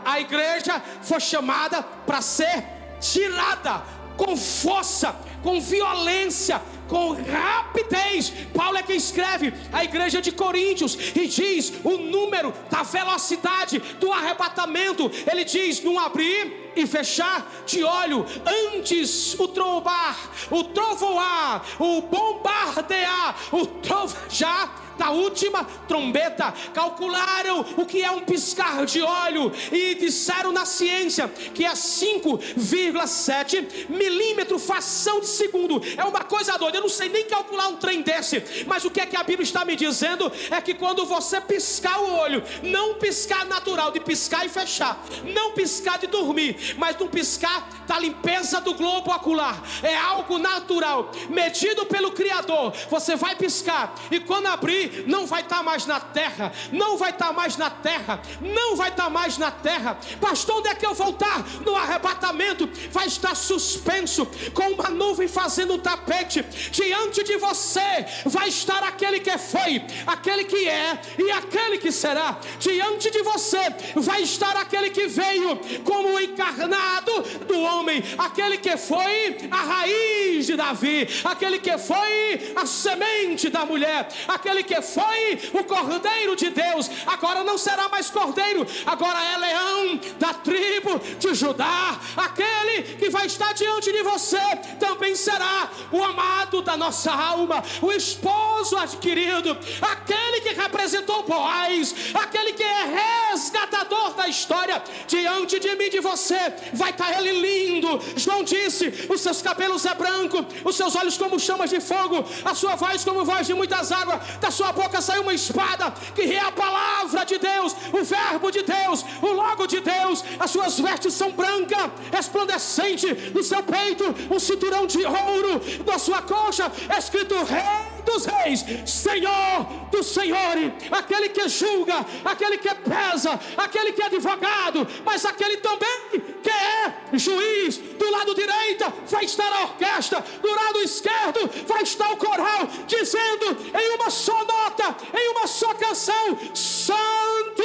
A 0.04 0.20
igreja 0.20 0.82
foi 1.02 1.20
chamada 1.20 1.82
para 1.82 2.20
ser 2.22 2.64
tirada 3.00 3.82
com 4.16 4.36
força, 4.36 5.14
com 5.42 5.60
violência, 5.60 6.60
com 6.88 7.12
rapidez. 7.12 8.32
Paulo 8.54 8.78
é 8.78 8.82
quem 8.82 8.96
escreve 8.96 9.52
a 9.72 9.84
igreja 9.84 10.20
de 10.20 10.32
Coríntios 10.32 10.96
e 11.14 11.26
diz 11.26 11.72
o 11.84 11.98
número 11.98 12.52
da 12.70 12.82
velocidade 12.82 13.78
do 14.00 14.12
arrebatamento. 14.12 15.10
Ele 15.30 15.44
diz: 15.44 15.82
no 15.82 15.98
abrir 15.98 16.72
e 16.76 16.86
fechar 16.86 17.50
de 17.66 17.82
olho, 17.82 18.26
antes 18.74 19.38
o 19.38 19.48
trovar, 19.48 20.30
o 20.50 20.64
trovoar, 20.64 21.64
o 21.78 22.02
bombardear, 22.02 23.36
o 23.52 23.66
trovejar 23.66 24.85
da 24.96 25.10
última 25.10 25.64
trombeta, 25.86 26.52
calcularam 26.74 27.64
o 27.76 27.86
que 27.86 28.02
é 28.02 28.10
um 28.10 28.20
piscar 28.20 28.84
de 28.86 29.02
olho 29.02 29.52
e 29.70 29.94
disseram 29.94 30.52
na 30.52 30.64
ciência 30.64 31.28
que 31.28 31.64
é 31.64 31.72
5,7 31.72 33.88
milímetro 33.88 34.58
fração 34.58 35.20
de 35.20 35.26
segundo. 35.26 35.82
É 35.96 36.04
uma 36.04 36.24
coisa 36.24 36.56
doida, 36.56 36.78
eu 36.78 36.82
não 36.82 36.88
sei 36.88 37.08
nem 37.08 37.26
calcular 37.26 37.68
um 37.68 37.76
trem 37.76 38.02
desse, 38.02 38.64
mas 38.66 38.84
o 38.84 38.90
que 38.90 39.00
é 39.00 39.06
que 39.06 39.16
a 39.16 39.22
Bíblia 39.22 39.44
está 39.44 39.64
me 39.64 39.76
dizendo 39.76 40.30
é 40.50 40.60
que 40.60 40.74
quando 40.74 41.04
você 41.04 41.40
piscar 41.40 42.00
o 42.00 42.16
olho, 42.16 42.42
não 42.62 42.94
piscar 42.94 43.44
natural 43.44 43.90
de 43.90 44.00
piscar 44.00 44.44
e 44.44 44.48
fechar, 44.48 45.02
não 45.24 45.52
piscar 45.52 45.98
de 45.98 46.06
dormir, 46.06 46.74
mas 46.76 46.96
não 46.98 47.08
piscar 47.08 47.68
da 47.86 47.98
limpeza 47.98 48.60
do 48.60 48.74
globo 48.74 49.12
ocular, 49.12 49.62
é 49.82 49.96
algo 49.96 50.38
natural, 50.38 51.10
medido 51.28 51.86
pelo 51.86 52.12
Criador. 52.12 52.72
Você 52.90 53.16
vai 53.16 53.36
piscar 53.36 53.94
e 54.10 54.20
quando 54.20 54.46
abrir 54.46 54.85
não 55.06 55.26
vai 55.26 55.42
estar 55.42 55.58
tá 55.58 55.62
mais 55.62 55.86
na 55.86 56.00
terra, 56.00 56.52
não 56.72 56.96
vai 56.96 57.10
estar 57.10 57.28
tá 57.28 57.32
mais 57.32 57.56
na 57.56 57.70
terra, 57.70 58.20
não 58.40 58.76
vai 58.76 58.90
estar 58.90 59.04
tá 59.04 59.10
mais 59.10 59.38
na 59.38 59.50
terra. 59.50 59.98
Pastor, 60.20 60.58
onde 60.58 60.68
é 60.68 60.74
que 60.74 60.86
eu 60.86 60.94
voltar? 60.94 61.44
No 61.64 61.76
arrebatamento, 61.76 62.68
vai 62.90 63.06
estar 63.06 63.34
suspenso, 63.34 64.26
com 64.52 64.70
uma 64.72 64.88
nuvem 64.88 65.28
fazendo 65.28 65.74
um 65.74 65.78
tapete. 65.78 66.42
Diante 66.70 67.22
de 67.22 67.36
você 67.36 68.06
vai 68.24 68.48
estar 68.48 68.82
aquele 68.82 69.20
que 69.20 69.36
foi, 69.38 69.82
aquele 70.06 70.44
que 70.44 70.68
é 70.68 70.98
e 71.18 71.30
aquele 71.30 71.78
que 71.78 71.92
será. 71.92 72.38
Diante 72.58 73.10
de 73.10 73.22
você 73.22 73.58
vai 73.94 74.22
estar 74.22 74.56
aquele 74.56 74.90
que 74.90 75.06
veio 75.06 75.58
como 75.84 76.14
o 76.14 76.20
encarnado 76.20 77.22
do 77.46 77.60
homem, 77.60 78.02
aquele 78.18 78.58
que 78.58 78.76
foi 78.76 79.36
a 79.50 79.56
raiz 79.56 80.46
de 80.46 80.56
Davi, 80.56 81.08
aquele 81.24 81.58
que 81.58 81.76
foi 81.78 82.52
a 82.54 82.66
semente 82.66 83.48
da 83.48 83.64
mulher, 83.64 84.08
aquele 84.28 84.62
que 84.62 84.75
foi 84.82 85.50
o 85.52 85.64
Cordeiro 85.64 86.36
de 86.36 86.50
Deus, 86.50 86.90
agora 87.06 87.42
não 87.44 87.58
será 87.58 87.88
mais 87.88 88.10
Cordeiro, 88.10 88.66
agora 88.84 89.18
é 89.32 89.36
leão 89.38 90.00
da 90.18 90.34
tribo 90.34 90.98
de 91.18 91.34
Judá. 91.34 91.98
Aquele 92.16 92.96
que 92.96 93.10
vai 93.10 93.26
estar 93.26 93.52
diante 93.52 93.92
de 93.92 94.02
você 94.02 94.40
também 94.78 95.14
será 95.14 95.70
o 95.92 96.02
amado 96.02 96.62
da 96.62 96.76
nossa 96.76 97.12
alma, 97.12 97.62
o 97.82 97.92
esposo 97.92 98.76
adquirido, 98.76 99.56
aquele 99.80 100.40
que 100.40 100.54
representou 100.54 101.22
Boaz, 101.24 101.94
aquele 102.14 102.52
que 102.52 102.62
é 102.62 103.30
resgatador 103.30 104.14
da 104.14 104.28
história. 104.28 104.82
Diante 105.06 105.58
de 105.58 105.74
mim, 105.76 105.90
de 105.90 106.00
você, 106.00 106.38
vai 106.72 106.90
estar 106.90 107.18
ele 107.18 107.32
lindo. 107.32 108.00
João 108.16 108.42
disse: 108.42 109.06
os 109.08 109.20
seus 109.20 109.42
cabelos 109.42 109.84
é 109.84 109.94
branco, 109.94 110.44
os 110.64 110.76
seus 110.76 110.94
olhos 110.94 111.16
como 111.16 111.38
chamas 111.38 111.70
de 111.70 111.80
fogo, 111.80 112.24
a 112.44 112.54
sua 112.54 112.76
voz 112.76 113.04
como 113.04 113.24
voz 113.24 113.46
de 113.46 113.54
muitas 113.54 113.92
águas, 113.92 114.20
da 114.40 114.50
sua 114.50 114.65
boca 114.72 115.00
saiu 115.00 115.22
uma 115.22 115.34
espada 115.34 115.92
que 116.14 116.22
é 116.22 116.40
a 116.40 116.52
palavra 116.52 117.24
de 117.24 117.38
Deus, 117.38 117.74
o 117.92 118.04
verbo 118.04 118.50
de 118.50 118.62
Deus, 118.62 119.04
o 119.22 119.32
logo 119.32 119.66
de 119.66 119.80
Deus. 119.80 120.24
As 120.38 120.50
suas 120.50 120.78
vestes 120.78 121.14
são 121.14 121.30
brancas, 121.32 121.90
resplandecente 122.12 123.06
no 123.34 123.42
seu 123.42 123.62
peito, 123.62 124.04
um 124.30 124.38
cinturão 124.38 124.86
de 124.86 125.04
ouro, 125.04 125.60
na 125.86 125.98
sua 125.98 126.22
coxa, 126.22 126.70
escrito 126.98 127.34
Rei 127.44 127.95
dos 128.06 128.24
reis, 128.24 128.64
Senhor 128.86 129.66
dos 129.90 130.06
senhores, 130.06 130.72
aquele 130.90 131.28
que 131.28 131.48
julga, 131.48 132.04
aquele 132.24 132.58
que 132.58 132.74
pesa, 132.74 133.38
aquele 133.56 133.92
que 133.92 134.02
é 134.02 134.06
advogado, 134.06 134.86
mas 135.04 135.24
aquele 135.24 135.58
também 135.58 136.20
que 136.42 136.50
é 136.50 136.94
juiz. 137.14 137.78
Do 137.78 138.10
lado 138.10 138.34
direito 138.34 138.92
vai 139.06 139.24
estar 139.24 139.50
a 139.52 139.62
orquestra, 139.62 140.24
do 140.40 140.48
lado 140.48 140.80
esquerdo 140.80 141.50
vai 141.66 141.82
estar 141.82 142.10
o 142.12 142.16
coral, 142.16 142.68
dizendo 142.86 143.56
em 143.74 143.94
uma 143.96 144.10
só 144.10 144.44
nota, 144.44 144.96
em 145.14 145.28
uma 145.30 145.46
só 145.46 145.74
canção: 145.74 146.38
Santo, 146.54 147.62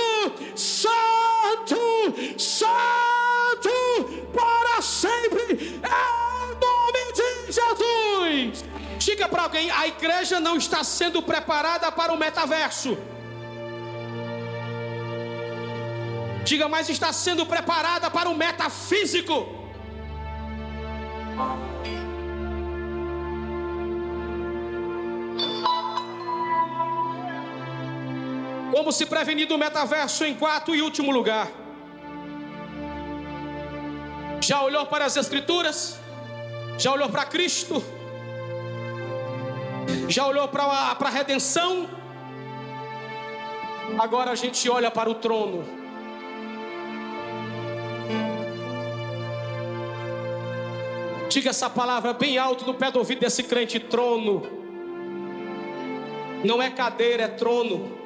Santo, 0.55 1.77
Santo, 2.37 3.69
para 4.33 4.81
sempre, 4.81 5.79
é 5.83 6.21
o 6.41 6.55
nome 6.59 7.13
de 7.13 7.51
Jesus. 7.51 8.80
Diga 9.05 9.27
para 9.31 9.43
alguém: 9.45 9.67
a 9.81 9.87
igreja 9.93 10.39
não 10.47 10.55
está 10.63 10.81
sendo 10.97 11.19
preparada 11.31 11.87
para 11.99 12.13
o 12.15 12.17
metaverso. 12.25 12.91
Diga, 16.49 16.67
mas 16.73 16.89
está 16.95 17.09
sendo 17.23 17.43
preparada 17.53 18.09
para 18.17 18.29
o 18.29 18.35
metafísico. 18.43 19.37
Como 28.75 28.91
se 28.97 29.05
prevenir 29.13 29.47
do 29.47 29.57
metaverso 29.57 30.23
em 30.25 30.35
quarto 30.43 30.75
e 30.75 30.81
último 30.89 31.11
lugar? 31.17 31.47
Já 34.49 34.59
olhou 34.67 34.85
para 34.93 35.05
as 35.05 35.17
Escrituras? 35.23 35.79
Já 36.83 36.91
olhou 36.93 37.09
para 37.09 37.25
Cristo? 37.25 37.83
Já 40.12 40.28
olhou 40.28 40.47
para 40.47 40.64
a 40.64 41.09
redenção, 41.09 41.89
agora 43.97 44.32
a 44.32 44.36
gente 44.36 44.70
olha 44.70 44.91
para 44.91 45.09
o 45.09 45.16
trono. 45.16 45.64
Diga 51.30 51.51
essa 51.51 51.70
palavra 51.70 52.12
bem 52.12 52.38
alto 52.38 52.66
no 52.66 52.74
pé 52.74 52.91
do 52.91 52.99
ouvido 52.99 53.20
desse 53.20 53.43
crente: 53.43 53.80
trono. 53.80 54.43
Não 56.43 56.62
é 56.62 56.70
cadeira, 56.70 57.24
é 57.24 57.28
trono. 57.28 57.97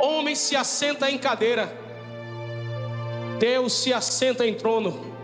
Homem 0.00 0.34
se 0.34 0.56
assenta 0.56 1.08
em 1.08 1.16
cadeira, 1.16 1.72
Deus 3.38 3.72
se 3.72 3.92
assenta 3.92 4.44
em 4.44 4.54
trono. 4.54 5.14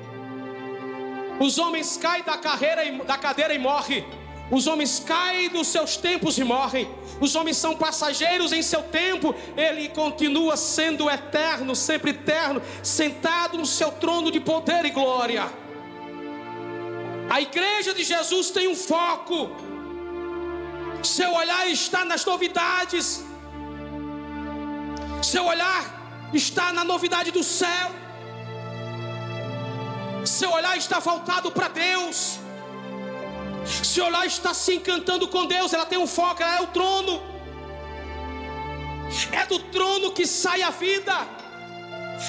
Os 1.40 1.58
homens 1.58 1.96
caem 1.96 2.22
da, 2.22 2.36
carreira 2.36 2.82
da 3.04 3.18
cadeira 3.18 3.52
e 3.52 3.58
morrem. 3.58 4.19
Os 4.50 4.66
homens 4.66 4.98
caem 4.98 5.48
dos 5.48 5.68
seus 5.68 5.96
tempos 5.96 6.36
e 6.36 6.44
morrem. 6.44 6.90
Os 7.20 7.34
homens 7.36 7.56
são 7.56 7.76
passageiros 7.76 8.52
em 8.52 8.62
seu 8.62 8.82
tempo. 8.82 9.34
Ele 9.56 9.88
continua 9.88 10.56
sendo 10.56 11.08
eterno, 11.08 11.76
sempre 11.76 12.10
eterno, 12.10 12.60
sentado 12.82 13.56
no 13.56 13.66
seu 13.66 13.92
trono 13.92 14.30
de 14.30 14.40
poder 14.40 14.84
e 14.84 14.90
glória. 14.90 15.44
A 17.30 17.40
igreja 17.40 17.94
de 17.94 18.02
Jesus 18.02 18.50
tem 18.50 18.66
um 18.66 18.74
foco. 18.74 19.50
Seu 21.02 21.32
olhar 21.32 21.68
está 21.68 22.04
nas 22.04 22.24
novidades. 22.24 23.24
Seu 25.22 25.44
olhar 25.44 25.82
está 26.34 26.72
na 26.72 26.84
novidade 26.84 27.30
do 27.30 27.44
céu. 27.44 27.88
Seu 30.24 30.50
olhar 30.50 30.76
está 30.76 30.98
voltado 30.98 31.50
para 31.52 31.68
Deus. 31.68 32.40
Se 33.64 34.00
olhar 34.00 34.26
está 34.26 34.52
se 34.54 34.74
encantando 34.74 35.28
com 35.28 35.46
Deus, 35.46 35.72
ela 35.72 35.86
tem 35.86 35.98
um 35.98 36.06
foco, 36.06 36.42
ela 36.42 36.56
é 36.56 36.60
o 36.62 36.68
trono. 36.68 37.22
É 39.32 39.44
do 39.46 39.58
trono 39.58 40.12
que 40.12 40.26
sai 40.26 40.62
a 40.62 40.70
vida. 40.70 41.14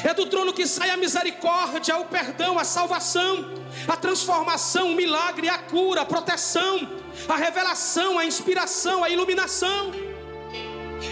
É 0.04 0.14
do 0.14 0.26
trono 0.26 0.54
que 0.54 0.66
sai 0.66 0.90
a 0.90 0.98
misericórdia, 0.98 1.98
o 1.98 2.06
perdão, 2.06 2.58
a 2.58 2.64
salvação, 2.64 3.54
a 3.88 3.98
transformação, 3.98 4.92
o 4.92 4.96
milagre, 4.96 5.50
a 5.50 5.58
cura, 5.58 6.02
a 6.02 6.06
proteção, 6.06 6.90
a 7.28 7.36
revelação, 7.36 8.18
a 8.18 8.26
inspiração, 8.26 9.04
a 9.04 9.10
iluminação. 9.10 9.92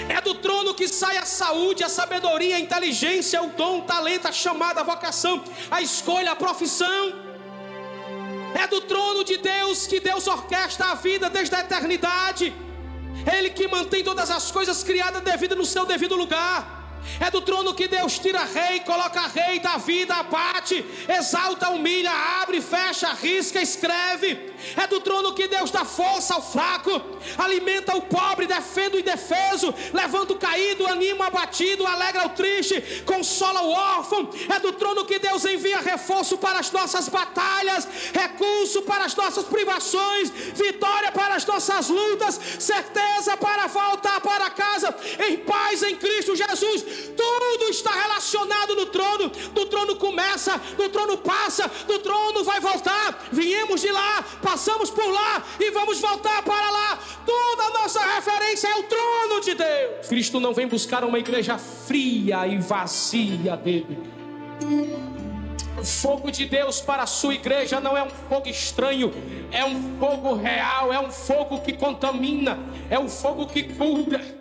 É 0.07 0.21
do 0.21 0.35
trono 0.35 0.73
que 0.73 0.87
sai 0.87 1.17
a 1.17 1.25
saúde, 1.25 1.83
a 1.83 1.89
sabedoria, 1.89 2.55
a 2.55 2.59
inteligência, 2.59 3.41
o 3.41 3.49
dom, 3.49 3.79
o 3.79 3.81
talento, 3.81 4.27
a 4.27 4.31
chamada, 4.31 4.79
a 4.81 4.83
vocação, 4.83 5.43
a 5.69 5.81
escolha, 5.81 6.31
a 6.31 6.35
profissão. 6.35 7.28
É 8.61 8.67
do 8.67 8.81
trono 8.81 9.23
de 9.23 9.37
Deus 9.37 9.87
que 9.87 9.99
Deus 9.99 10.27
orquestra 10.27 10.87
a 10.91 10.95
vida 10.95 11.29
desde 11.29 11.55
a 11.55 11.61
eternidade. 11.61 12.53
Ele 13.35 13.49
que 13.49 13.67
mantém 13.67 14.03
todas 14.03 14.29
as 14.29 14.51
coisas 14.51 14.83
criadas 14.83 15.21
devido 15.21 15.55
no 15.55 15.65
seu 15.65 15.85
devido 15.85 16.15
lugar. 16.15 16.59
É 17.19 17.31
do 17.31 17.41
trono 17.41 17.73
que 17.73 17.87
Deus 17.87 18.19
tira 18.19 18.43
rei, 18.43 18.81
coloca 18.81 19.27
rei, 19.27 19.59
dá 19.59 19.77
vida, 19.77 20.15
abate, 20.15 20.85
exalta, 21.07 21.69
humilha, 21.69 22.11
abre, 22.41 22.61
fecha, 22.61 23.13
risca, 23.13 23.61
escreve. 23.61 24.48
É 24.75 24.87
do 24.87 24.99
trono 24.99 25.33
que 25.33 25.47
Deus 25.47 25.71
dá 25.71 25.85
força 25.85 26.35
ao 26.35 26.41
fraco, 26.41 27.01
alimenta 27.37 27.95
o 27.95 28.01
pobre, 28.01 28.47
defende 28.47 28.97
o 28.97 28.99
indefeso, 28.99 29.73
levanta 29.93 30.33
o 30.33 30.37
caído, 30.37 30.87
anima 30.87 31.25
o 31.25 31.27
abatido, 31.27 31.85
alegra 31.85 32.25
o 32.25 32.29
triste, 32.29 33.03
consola 33.05 33.61
o 33.61 33.71
órfão. 33.71 34.29
É 34.53 34.59
do 34.59 34.73
trono 34.73 35.05
que 35.05 35.19
Deus 35.19 35.45
envia 35.45 35.79
reforço 35.79 36.37
para 36.37 36.59
as 36.59 36.71
nossas 36.71 37.07
batalhas, 37.09 37.87
recurso 38.13 38.81
para 38.83 39.05
as 39.05 39.15
nossas 39.15 39.45
privações, 39.45 40.29
vitória 40.29 41.11
para 41.11 41.35
as 41.35 41.45
nossas 41.45 41.89
lutas, 41.89 42.39
certeza 42.59 43.37
para 43.37 43.67
voltar 43.67 44.19
para 44.21 44.49
casa 44.49 44.95
em 45.27 45.37
paz 45.37 45.83
em 45.83 45.95
Cristo 45.95 46.35
Jesus. 46.35 46.83
Tudo 47.15 47.69
está 47.69 47.91
relacionado 47.91 48.75
no 48.75 48.85
trono. 48.87 49.29
Do 49.53 49.65
trono 49.65 49.95
começa, 49.95 50.57
do 50.77 50.89
trono 50.89 51.17
passa, 51.17 51.69
do 51.87 51.99
trono 51.99 52.43
vai 52.43 52.59
voltar. 52.59 53.27
Viemos 53.31 53.81
de 53.81 53.91
lá, 53.91 54.23
passamos 54.49 54.89
por 54.89 55.05
lá 55.05 55.43
e 55.59 55.69
vamos 55.69 55.99
voltar 55.99 56.41
para 56.41 56.71
lá. 56.71 56.99
Toda 57.23 57.69
nossa 57.79 57.99
referência 58.15 58.67
é 58.67 58.75
o 58.77 58.83
trono 58.83 59.41
de 59.41 59.53
Deus. 59.53 60.07
Cristo 60.07 60.39
não 60.39 60.55
vem 60.55 60.67
buscar 60.67 61.03
uma 61.03 61.19
igreja 61.19 61.59
fria 61.59 62.47
e 62.47 62.57
vazia 62.57 63.55
dele. 63.55 63.99
O 65.77 65.85
fogo 65.85 66.31
de 66.31 66.47
Deus 66.47 66.81
para 66.81 67.03
a 67.03 67.05
sua 67.05 67.35
igreja 67.35 67.79
não 67.79 67.95
é 67.95 68.03
um 68.03 68.09
fogo 68.09 68.49
estranho, 68.49 69.13
é 69.51 69.63
um 69.63 69.99
fogo 69.99 70.33
real, 70.33 70.91
é 70.91 70.99
um 70.99 71.11
fogo 71.11 71.61
que 71.61 71.73
contamina, 71.73 72.57
é 72.89 72.97
um 72.97 73.07
fogo 73.07 73.45
que 73.45 73.63
cura 73.63 74.38